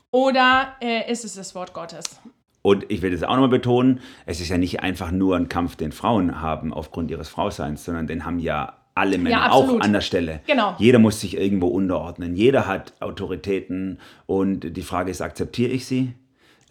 [0.09, 2.19] Oder äh, ist es das Wort Gottes?
[2.61, 5.75] Und ich will das auch nochmal betonen, es ist ja nicht einfach nur ein Kampf,
[5.75, 9.93] den Frauen haben aufgrund ihres Frauseins, sondern den haben ja alle Männer ja, auch an
[9.93, 10.41] der Stelle.
[10.45, 10.75] Genau.
[10.77, 12.35] Jeder muss sich irgendwo unterordnen.
[12.35, 16.13] Jeder hat Autoritäten und die Frage ist, akzeptiere ich sie?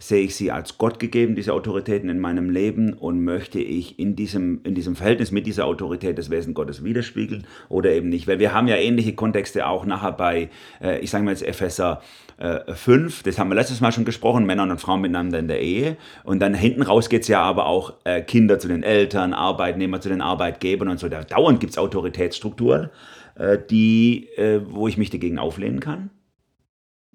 [0.00, 4.16] sehe ich sie als Gott gegeben, diese Autoritäten in meinem Leben und möchte ich in
[4.16, 8.26] diesem, in diesem Verhältnis mit dieser Autorität das Wesen Gottes widerspiegeln oder eben nicht.
[8.26, 10.48] Weil wir haben ja ähnliche Kontexte auch nachher bei,
[10.82, 12.00] äh, ich sage mal jetzt Epheser
[12.40, 15.60] äh, 5, das haben wir letztes Mal schon gesprochen, Männer und Frauen miteinander in der
[15.60, 15.96] Ehe.
[16.24, 20.00] Und dann hinten raus geht es ja aber auch äh, Kinder zu den Eltern, Arbeitnehmer
[20.00, 21.08] zu den Arbeitgebern und so.
[21.08, 22.90] Da dauernd gibt es Autoritätsstrukturen,
[23.36, 26.10] äh, die, äh, wo ich mich dagegen auflehnen kann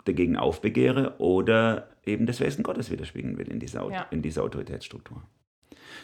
[0.06, 4.06] dagegen aufbegehre oder eben das Wesen Gottes widerspiegeln will in dieser, ja.
[4.12, 5.24] in dieser Autoritätsstruktur.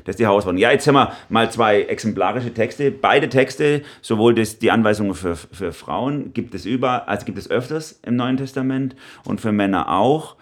[0.04, 0.62] Das ist die Herausforderung.
[0.62, 2.92] Ja, jetzt haben wir mal zwei exemplarische Texte.
[2.92, 7.50] Beide Texte, sowohl das, die Anweisungen für, für Frauen, gibt es über, also gibt es
[7.50, 10.36] öfters im Neuen Testament und für Männer auch.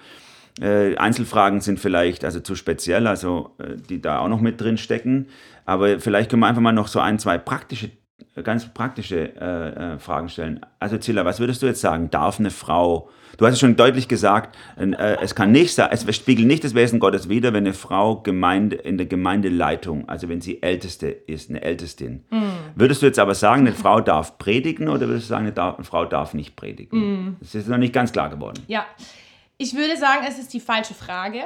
[0.62, 4.78] Äh, Einzelfragen sind vielleicht also zu speziell, also äh, die da auch noch mit drin
[4.78, 5.28] stecken.
[5.66, 7.92] Aber vielleicht können wir einfach mal noch so ein, zwei praktische,
[8.44, 10.62] ganz praktische äh, äh Fragen stellen.
[10.80, 12.10] Also Zilla, was würdest du jetzt sagen?
[12.10, 16.04] Darf eine Frau Du hast es schon deutlich gesagt, äh, es kann nicht sein, es
[16.14, 20.42] spiegelt nicht das Wesen Gottes wider, wenn eine Frau Gemeinde, in der Gemeindeleitung, also wenn
[20.42, 22.26] sie Älteste ist, eine Ältestin.
[22.30, 22.42] Mm.
[22.76, 25.76] Würdest du jetzt aber sagen, eine Frau darf predigen oder würdest du sagen, eine, darf,
[25.76, 27.00] eine Frau darf nicht predigen?
[27.00, 27.38] Mm.
[27.40, 28.62] Das ist noch nicht ganz klar geworden.
[28.68, 28.86] Ja,
[29.58, 31.44] ich würde sagen, es ist die falsche Frage.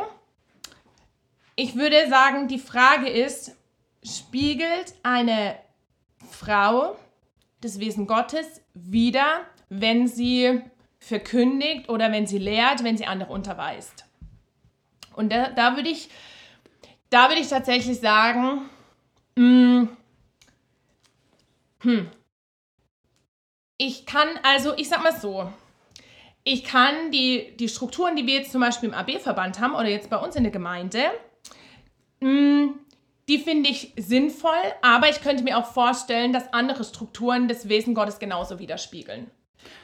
[1.55, 3.55] Ich würde sagen, die Frage ist,
[4.03, 5.53] spiegelt eine
[6.29, 6.97] Frau
[7.63, 10.61] das Wesen Gottes wider, wenn sie
[10.99, 14.05] verkündigt oder wenn sie lehrt, wenn sie andere unterweist.
[15.15, 16.09] Und da, da würde ich,
[17.09, 18.69] da ich tatsächlich sagen,
[19.35, 19.97] mh, hm,
[21.79, 22.09] hm,
[23.77, 25.51] ich kann, also ich sag mal so,
[26.45, 30.09] ich kann die, die Strukturen, die wir jetzt zum Beispiel im AB-Verband haben oder jetzt
[30.09, 31.11] bei uns in der Gemeinde,
[32.19, 32.73] mh,
[33.33, 37.95] die finde ich sinnvoll, aber ich könnte mir auch vorstellen, dass andere Strukturen das Wesen
[37.95, 39.27] Gottes genauso widerspiegeln.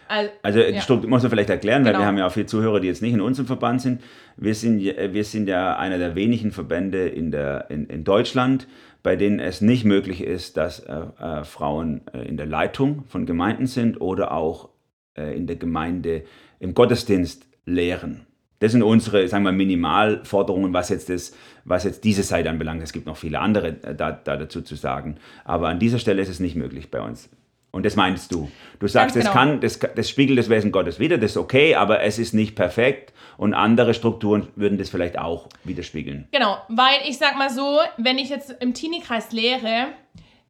[0.07, 0.81] Also, also die ja.
[0.81, 2.03] Struktur muss man vielleicht erklären, weil genau.
[2.03, 4.01] wir haben ja auch viele Zuhörer, die jetzt nicht in unserem Verband sind.
[4.37, 8.67] Wir sind, wir sind ja einer der wenigen Verbände in, der, in, in Deutschland,
[9.01, 13.25] bei denen es nicht möglich ist, dass äh, äh, Frauen äh, in der Leitung von
[13.25, 14.69] Gemeinden sind oder auch
[15.15, 16.23] äh, in der Gemeinde
[16.59, 18.27] im Gottesdienst lehren.
[18.59, 21.33] Das sind unsere, sagen wir, Minimalforderungen, was jetzt, das,
[21.63, 22.83] was jetzt diese Seite anbelangt.
[22.83, 25.17] Es gibt noch viele andere äh, da, da dazu zu sagen.
[25.45, 27.29] Aber an dieser Stelle ist es nicht möglich bei uns.
[27.71, 28.49] Und das meinst du.
[28.79, 29.25] Du sagst, genau.
[29.25, 32.33] das kann, das, das spiegelt das Wesen Gottes wieder, das ist okay, aber es ist
[32.33, 36.27] nicht perfekt und andere Strukturen würden das vielleicht auch widerspiegeln.
[36.31, 39.89] Genau, weil ich sag mal so, wenn ich jetzt im Teenie-Kreis lehre,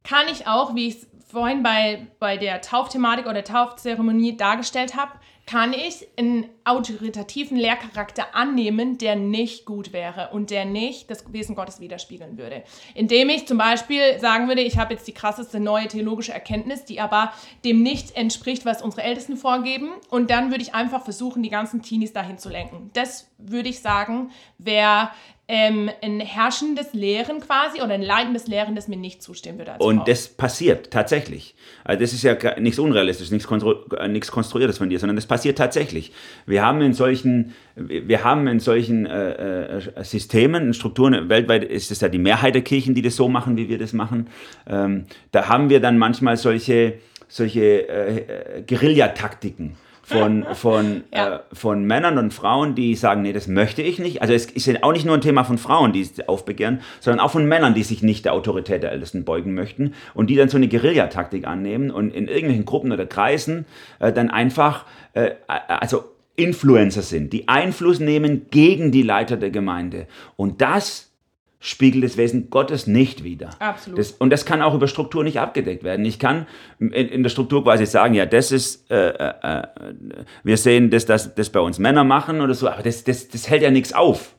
[0.02, 5.12] kann ich auch, wie ich es vorhin bei, bei der Taufthematik oder Taufzeremonie dargestellt habe,
[5.50, 11.56] kann ich einen autoritativen Lehrcharakter annehmen, der nicht gut wäre und der nicht das Wesen
[11.56, 12.62] Gottes widerspiegeln würde.
[12.94, 17.00] Indem ich zum Beispiel sagen würde, ich habe jetzt die krasseste neue theologische Erkenntnis, die
[17.00, 17.32] aber
[17.64, 19.90] dem nicht entspricht, was unsere Ältesten vorgeben.
[20.08, 22.90] Und dann würde ich einfach versuchen, die ganzen Teenies dahin zu lenken.
[22.92, 25.10] Das würde ich sagen, wäre
[25.52, 29.72] ähm, ein herrschendes Lehren quasi oder ein leidendes Lehren, das mir nicht zustimmen würde.
[29.80, 30.04] und Frau.
[30.04, 31.56] das passiert tatsächlich.
[31.82, 35.26] Also das ist ja nichts Unrealistisches, nichts, konstru äh, nichts Konstruiertes von dir, sondern das
[35.26, 36.12] passiert tatsächlich.
[36.46, 42.00] Wir haben in solchen, wir haben in solchen äh, äh, Systemen, Strukturen, weltweit ist es
[42.00, 44.28] ja die Mehrheit der Kirchen, die das so machen, wie wir das machen.
[44.68, 49.76] Ähm, da haben wir dann manchmal solche, solche äh, äh Guerillataktiken
[50.10, 51.36] von, von, ja.
[51.36, 54.22] äh, von Männern und Frauen, die sagen, nee, das möchte ich nicht.
[54.22, 57.30] Also es ist auch nicht nur ein Thema von Frauen, die es aufbegehren, sondern auch
[57.30, 60.56] von Männern, die sich nicht der Autorität der Ältesten beugen möchten und die dann so
[60.56, 63.66] eine Guerillataktik annehmen und in irgendwelchen Gruppen oder Kreisen
[63.98, 64.84] äh, dann einfach,
[65.14, 66.04] äh, also
[66.36, 70.06] Influencer sind, die Einfluss nehmen gegen die Leiter der Gemeinde.
[70.36, 71.09] Und das
[71.60, 73.50] spiegelt das Wesen Gottes nicht wider.
[73.58, 73.98] Absolut.
[73.98, 76.04] Das, und das kann auch über Struktur nicht abgedeckt werden.
[76.06, 76.46] Ich kann
[76.78, 79.66] in, in der Struktur quasi sagen, ja, das ist, äh, äh,
[80.42, 83.48] wir sehen, dass das, das bei uns Männer machen oder so, aber das, das, das
[83.48, 84.34] hält ja nichts auf.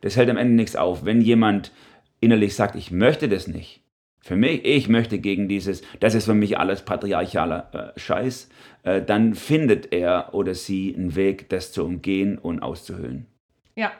[0.00, 1.04] Das hält am Ende nichts auf.
[1.04, 1.72] Wenn jemand
[2.20, 3.82] innerlich sagt, ich möchte das nicht,
[4.20, 8.48] für mich, ich möchte gegen dieses, das ist für mich alles patriarchaler äh, Scheiß,
[8.84, 13.26] äh, dann findet er oder sie einen Weg, das zu umgehen und auszuhöhlen.
[13.74, 13.90] Ja,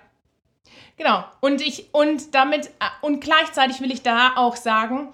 [1.02, 1.24] Genau.
[1.40, 5.08] Und ich, und damit, und gleichzeitig will ich da auch sagen,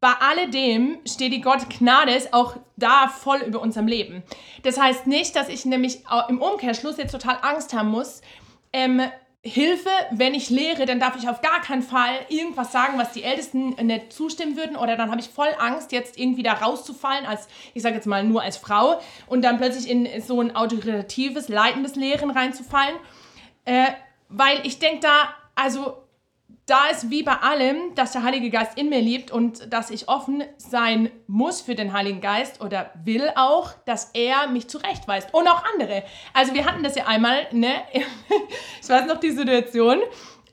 [0.00, 4.24] bei alledem steht die Gott Gnade ist auch da voll über unserem Leben.
[4.64, 8.22] Das heißt nicht, dass ich nämlich im Umkehrschluss jetzt total Angst haben muss.
[8.72, 9.02] Ähm,
[9.42, 13.22] Hilfe, wenn ich lehre, dann darf ich auf gar keinen Fall irgendwas sagen, was die
[13.22, 14.74] Ältesten nicht zustimmen würden.
[14.74, 18.24] Oder dann habe ich voll Angst, jetzt irgendwie da rauszufallen, als, ich sage jetzt mal,
[18.24, 22.96] nur als Frau und dann plötzlich in so ein autoritatives, leitendes Lehren reinzufallen.
[23.64, 23.92] Äh,
[24.30, 25.96] weil ich denke da, also
[26.66, 30.08] da ist wie bei allem, dass der Heilige Geist in mir lebt und dass ich
[30.08, 35.48] offen sein muss für den Heiligen Geist oder will auch, dass er mich zurechtweist und
[35.48, 36.04] auch andere.
[36.32, 37.72] Also wir hatten das ja einmal, ne?
[38.80, 39.98] ich weiß noch die Situation,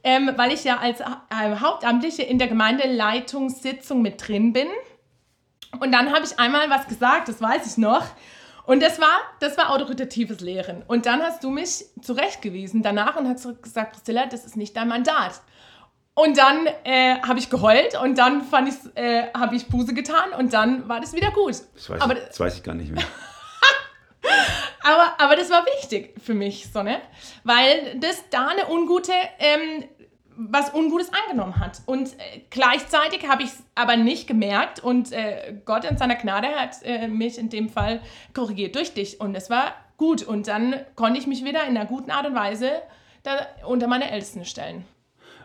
[0.03, 1.05] ähm, weil ich ja als äh,
[1.59, 4.67] Hauptamtliche in der Gemeindeleitungssitzung mit drin bin.
[5.80, 8.05] Und dann habe ich einmal was gesagt, das weiß ich noch.
[8.68, 10.84] Und das war, das war autoritatives Lehren.
[10.88, 14.89] Und dann hast du mich zurechtgewiesen danach und hast gesagt, Priscilla, das ist nicht dein
[14.89, 15.41] Mandat.
[16.13, 20.51] Und dann äh, habe ich geheult und dann fand äh, habe ich Buße getan und
[20.51, 21.55] dann war das wieder gut.
[21.76, 23.05] Das weiß, aber, ich, das weiß ich gar nicht mehr.
[24.84, 26.99] aber, aber das war wichtig für mich, so, ne?
[27.45, 29.86] Weil das da eine ungute ähm,
[30.38, 31.81] was Ungutes angenommen hat.
[31.85, 36.47] Und äh, gleichzeitig habe ich es aber nicht gemerkt und äh, Gott in seiner Gnade
[36.47, 38.01] hat äh, mich in dem Fall
[38.33, 41.85] korrigiert durch dich und es war gut und dann konnte ich mich wieder in einer
[41.85, 42.71] guten Art und Weise
[43.65, 44.85] unter meine Ältesten stellen.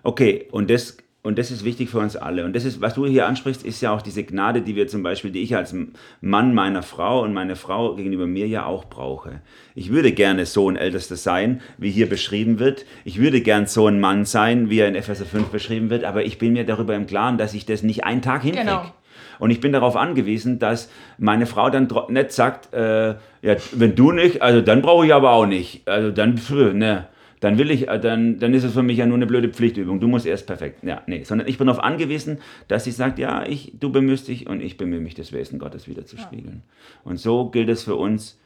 [0.04, 2.44] Okay, und das und das ist wichtig für uns alle.
[2.44, 5.04] Und das ist, was du hier ansprichst, ist ja auch diese Gnade, die wir zum
[5.04, 5.72] Beispiel, die ich als
[6.20, 9.40] Mann meiner Frau und meine Frau gegenüber mir ja auch brauche.
[9.76, 12.86] Ich würde gerne so ein Ältester sein, wie hier beschrieben wird.
[13.04, 16.02] Ich würde gern so ein Mann sein, wie er in Epheser 5 beschrieben wird.
[16.02, 18.66] Aber ich bin mir darüber im Klaren, dass ich das nicht einen Tag hinkriege.
[18.66, 18.92] Genau.
[19.38, 23.10] Und ich bin darauf angewiesen, dass meine Frau dann nicht sagt, äh,
[23.42, 25.86] ja, wenn du nicht, also dann brauche ich aber auch nicht.
[25.86, 26.40] Also dann,
[26.74, 27.06] ne
[27.42, 29.98] dann will ich, äh, dann, dann ist es für mich ja nur eine blöde Pflichtübung.
[29.98, 30.84] Du musst erst perfekt.
[30.84, 32.38] Ja, nee, sondern ich bin darauf angewiesen,
[32.68, 35.88] dass sie sagt, ja, ich, du bemühst dich und ich bemühe mich, das Wesen Gottes
[35.88, 36.62] wieder zu spiegeln.
[36.64, 37.10] Ja.
[37.10, 38.38] Und so gilt es für uns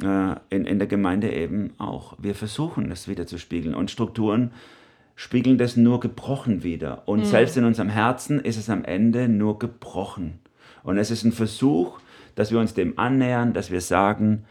[0.00, 2.14] äh, in, in der Gemeinde eben auch.
[2.18, 3.74] Wir versuchen, das wieder zu spiegeln.
[3.74, 4.52] Und Strukturen
[5.16, 7.02] spiegeln das nur gebrochen wieder.
[7.06, 7.24] Und mhm.
[7.24, 10.38] selbst in unserem Herzen ist es am Ende nur gebrochen.
[10.84, 11.98] Und es ist ein Versuch,
[12.36, 14.44] dass wir uns dem annähern, dass wir sagen,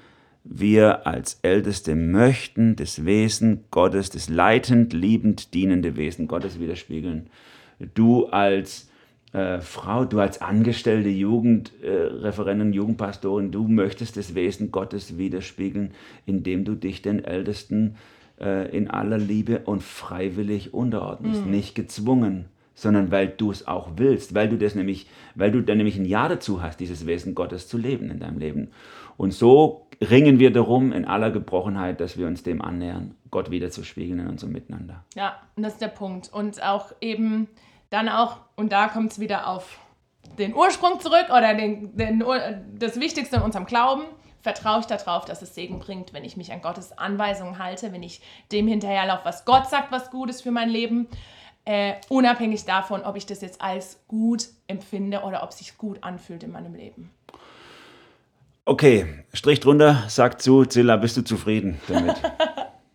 [0.50, 7.28] wir als Älteste möchten das Wesen Gottes, das leitend, liebend, dienende Wesen Gottes widerspiegeln.
[7.94, 8.90] Du als
[9.34, 15.92] äh, Frau, du als angestellte Jugendreferentin, äh, Jugendpastorin, du möchtest das Wesen Gottes widerspiegeln,
[16.26, 17.96] indem du dich den Ältesten
[18.40, 21.52] äh, in aller Liebe und freiwillig unterordnest, mhm.
[21.52, 22.46] nicht gezwungen
[22.80, 26.06] sondern weil du es auch willst, weil du das nämlich, weil du dann nämlich ein
[26.06, 28.68] Ja dazu hast, dieses Wesen Gottes zu leben in deinem Leben.
[29.18, 33.72] Und so ringen wir darum in aller Gebrochenheit, dass wir uns dem annähern, Gott wieder
[33.72, 35.04] zu spiegeln in unserem Miteinander.
[35.16, 36.32] Ja, und das ist der Punkt.
[36.32, 37.48] Und auch eben
[37.90, 39.80] dann auch, und da kommt es wieder auf
[40.38, 42.24] den Ursprung zurück oder den, den,
[42.78, 44.04] das Wichtigste in unserem Glauben.
[44.42, 48.04] Vertraue ich darauf, dass es Segen bringt, wenn ich mich an Gottes Anweisungen halte, wenn
[48.04, 48.22] ich
[48.52, 51.08] dem hinterherlaufe, was Gott sagt, was gut ist für mein Leben
[51.68, 56.02] äh, unabhängig davon, ob ich das jetzt als gut empfinde oder ob es sich gut
[56.02, 57.12] anfühlt in meinem Leben.
[58.68, 62.18] Okay, Strich drunter, sag zu, Zilla, bist du zufrieden damit?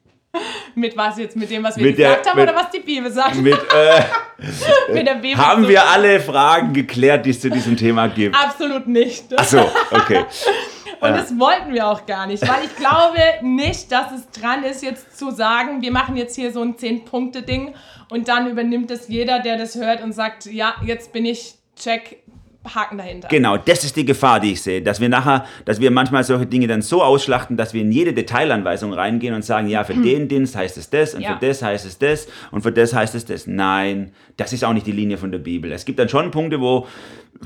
[0.75, 1.35] mit was jetzt?
[1.35, 3.37] Mit dem, was wir Mit gesagt der- haben mit- oder was die Bibel sagt?
[3.37, 4.03] Mit, äh,
[4.93, 8.37] Mit der Bibel haben wir alle Fragen geklärt, die es zu diesem Thema gibt?
[8.37, 9.25] Absolut nicht.
[9.35, 10.27] Ach so, okay.
[11.01, 14.83] Und das wollten wir auch gar nicht, weil ich glaube nicht, dass es dran ist,
[14.83, 17.75] jetzt zu sagen, wir machen jetzt hier so ein 10-Punkte-Ding
[18.11, 22.22] und dann übernimmt es jeder, der das hört und sagt, ja, jetzt bin ich, check,
[22.65, 23.29] Haken dahinter.
[23.29, 26.47] Genau, das ist die Gefahr, die ich sehe, dass wir nachher, dass wir manchmal solche
[26.47, 30.29] Dinge dann so ausschlachten, dass wir in jede Detailanweisung reingehen und sagen, ja, für den
[30.29, 31.37] Dienst heißt es das und Ja.
[31.39, 33.47] für das heißt es das und für das heißt es das.
[33.47, 35.73] Nein, das ist auch nicht die Linie von der Bibel.
[35.73, 36.87] Es gibt dann schon Punkte, wo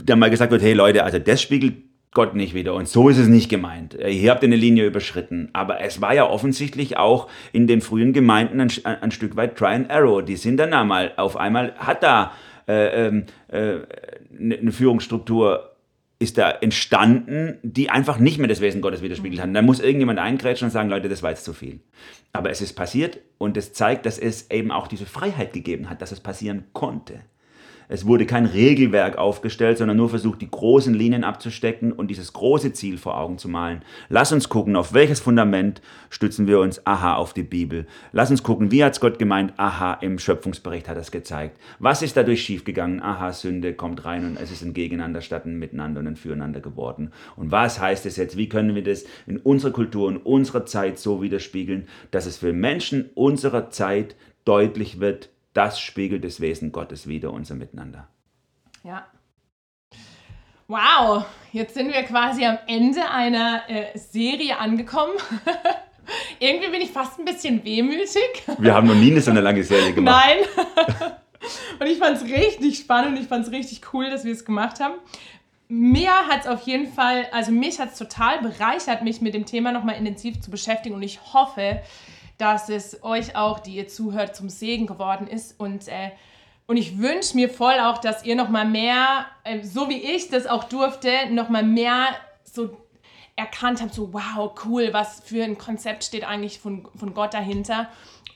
[0.05, 1.75] dann mal gesagt wird, hey Leute, also das spiegelt
[2.13, 3.95] Gott nicht wieder und so ist es nicht gemeint.
[3.99, 5.51] Äh, Hier habt ihr eine Linie überschritten.
[5.53, 9.57] Aber es war ja offensichtlich auch in den frühen Gemeinden ein, ein, ein Stück weit
[9.57, 10.25] Try and Arrow.
[10.25, 12.33] Die sind dann einmal, auf einmal hat da
[12.69, 13.79] äh, ähm, äh,
[14.39, 15.77] eine eine Führungsstruktur
[16.19, 19.55] ist da entstanden, die einfach nicht mehr das Wesen Gottes widerspiegelt hat.
[19.55, 21.81] Da muss irgendjemand eingrätschen und sagen, Leute, das war jetzt zu viel.
[22.33, 26.01] Aber es ist passiert und es zeigt, dass es eben auch diese Freiheit gegeben hat,
[26.01, 27.21] dass es passieren konnte.
[27.89, 32.73] Es wurde kein Regelwerk aufgestellt, sondern nur versucht, die großen Linien abzustecken und dieses große
[32.73, 33.83] Ziel vor Augen zu malen.
[34.09, 35.81] Lass uns gucken, auf welches Fundament
[36.11, 36.85] stützen wir uns?
[36.87, 37.87] Aha, auf die Bibel.
[38.13, 39.53] Lass uns gucken, wie hat es Gott gemeint?
[39.57, 41.61] Aha, im Schöpfungsbericht hat er es gezeigt.
[41.79, 43.01] Was ist dadurch schiefgegangen?
[43.01, 46.61] Aha, Sünde kommt rein und es ist ein Gegeneinander statt ein Miteinander und ein Füreinander
[46.61, 47.13] geworden.
[47.37, 48.37] Und was heißt es jetzt?
[48.37, 52.53] Wie können wir das in unserer Kultur und unserer Zeit so widerspiegeln, dass es für
[52.53, 58.09] Menschen unserer Zeit deutlich wird, das spiegelt das Wesen Gottes wider, unser Miteinander.
[58.85, 59.07] Ja.
[60.69, 65.15] Wow, jetzt sind wir quasi am Ende einer äh, Serie angekommen.
[66.41, 68.45] Irgendwie bin ich fast ein bisschen wehmütig.
[68.59, 70.25] Wir haben noch nie eine so eine lange Serie gemacht.
[70.27, 71.13] Nein.
[71.81, 74.45] Und ich fand es richtig spannend und ich fand es richtig cool, dass wir es
[74.45, 74.95] gemacht haben.
[75.69, 79.47] Mir hat es auf jeden Fall, also mich hat es total bereichert, mich mit dem
[79.47, 81.83] Thema nochmal intensiv zu beschäftigen und ich hoffe,
[82.39, 86.11] dass es euch auch, die ihr zuhört, zum Segen geworden ist und äh,
[86.69, 90.31] und ich wünsche mir voll auch, dass ihr noch mal mehr, äh, so wie ich
[90.31, 92.09] das auch durfte, noch mal mehr
[92.43, 92.77] so
[93.37, 97.89] erkannt habt, so wow, cool, was für ein Konzept steht eigentlich von, von Gott dahinter.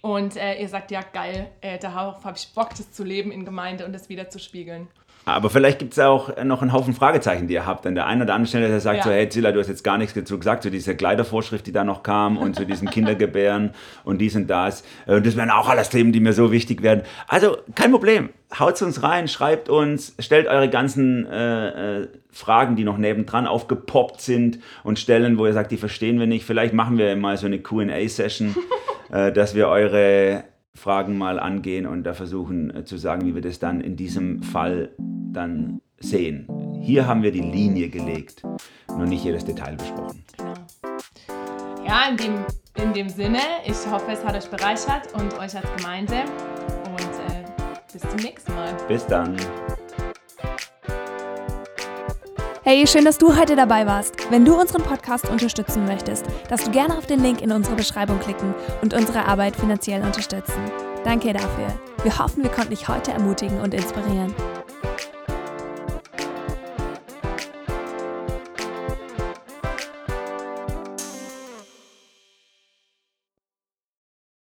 [0.03, 3.45] Und äh, ihr sagt, ja geil, äh, darauf habe ich Bock, das zu leben in
[3.45, 4.89] Gemeinde und das wieder zu spiegeln.
[5.35, 7.87] Aber vielleicht gibt es auch noch einen Haufen Fragezeichen, die ihr habt.
[7.87, 9.03] An der einen oder anderen Stelle, der sagt Ja.
[9.05, 11.85] so, hey Zilla, du hast jetzt gar nichts dazu gesagt, zu dieser Kleidervorschrift, die da
[11.85, 13.71] noch kam und zu diesen Kindergebären
[14.05, 14.83] und dies und das.
[15.07, 17.03] Äh, Und das wären auch alles Themen, die mir so wichtig werden.
[17.29, 18.31] Also kein Problem.
[18.59, 24.21] Haut uns rein, schreibt uns, stellt eure ganzen äh, äh, Fragen, die noch nebendran aufgepoppt
[24.21, 26.45] sind und Stellen, wo ihr sagt, die verstehen wir nicht.
[26.45, 28.57] Vielleicht machen wir mal so eine QA-Session,
[29.13, 30.45] äh, dass wir eure
[30.81, 34.43] Fragen mal angehen und da versuchen äh, zu sagen, wie wir das dann in diesem
[34.43, 36.49] Fall dann sehen.
[36.81, 38.43] Hier haben wir die Linie gelegt,
[38.89, 40.25] nur nicht jedes Detail besprochen.
[41.87, 42.35] Ja, in dem,
[42.83, 46.25] in dem Sinne, ich hoffe, es hat euch bereichert und euch als Gemeinde.
[46.87, 47.45] Und äh,
[47.93, 48.75] bis zum nächsten Mal.
[48.89, 49.37] Bis dann.
[52.63, 54.31] Hey, schön, dass du heute dabei warst.
[54.31, 58.21] Wenn du unseren Podcast unterstützen möchtest, darfst du gerne auf den Link in unserer Beschreibung
[58.21, 60.61] klicken und unsere Arbeit finanziell unterstützen.
[61.03, 61.69] Danke dafür.
[62.03, 64.35] Wir hoffen, wir konnten dich heute ermutigen und inspirieren.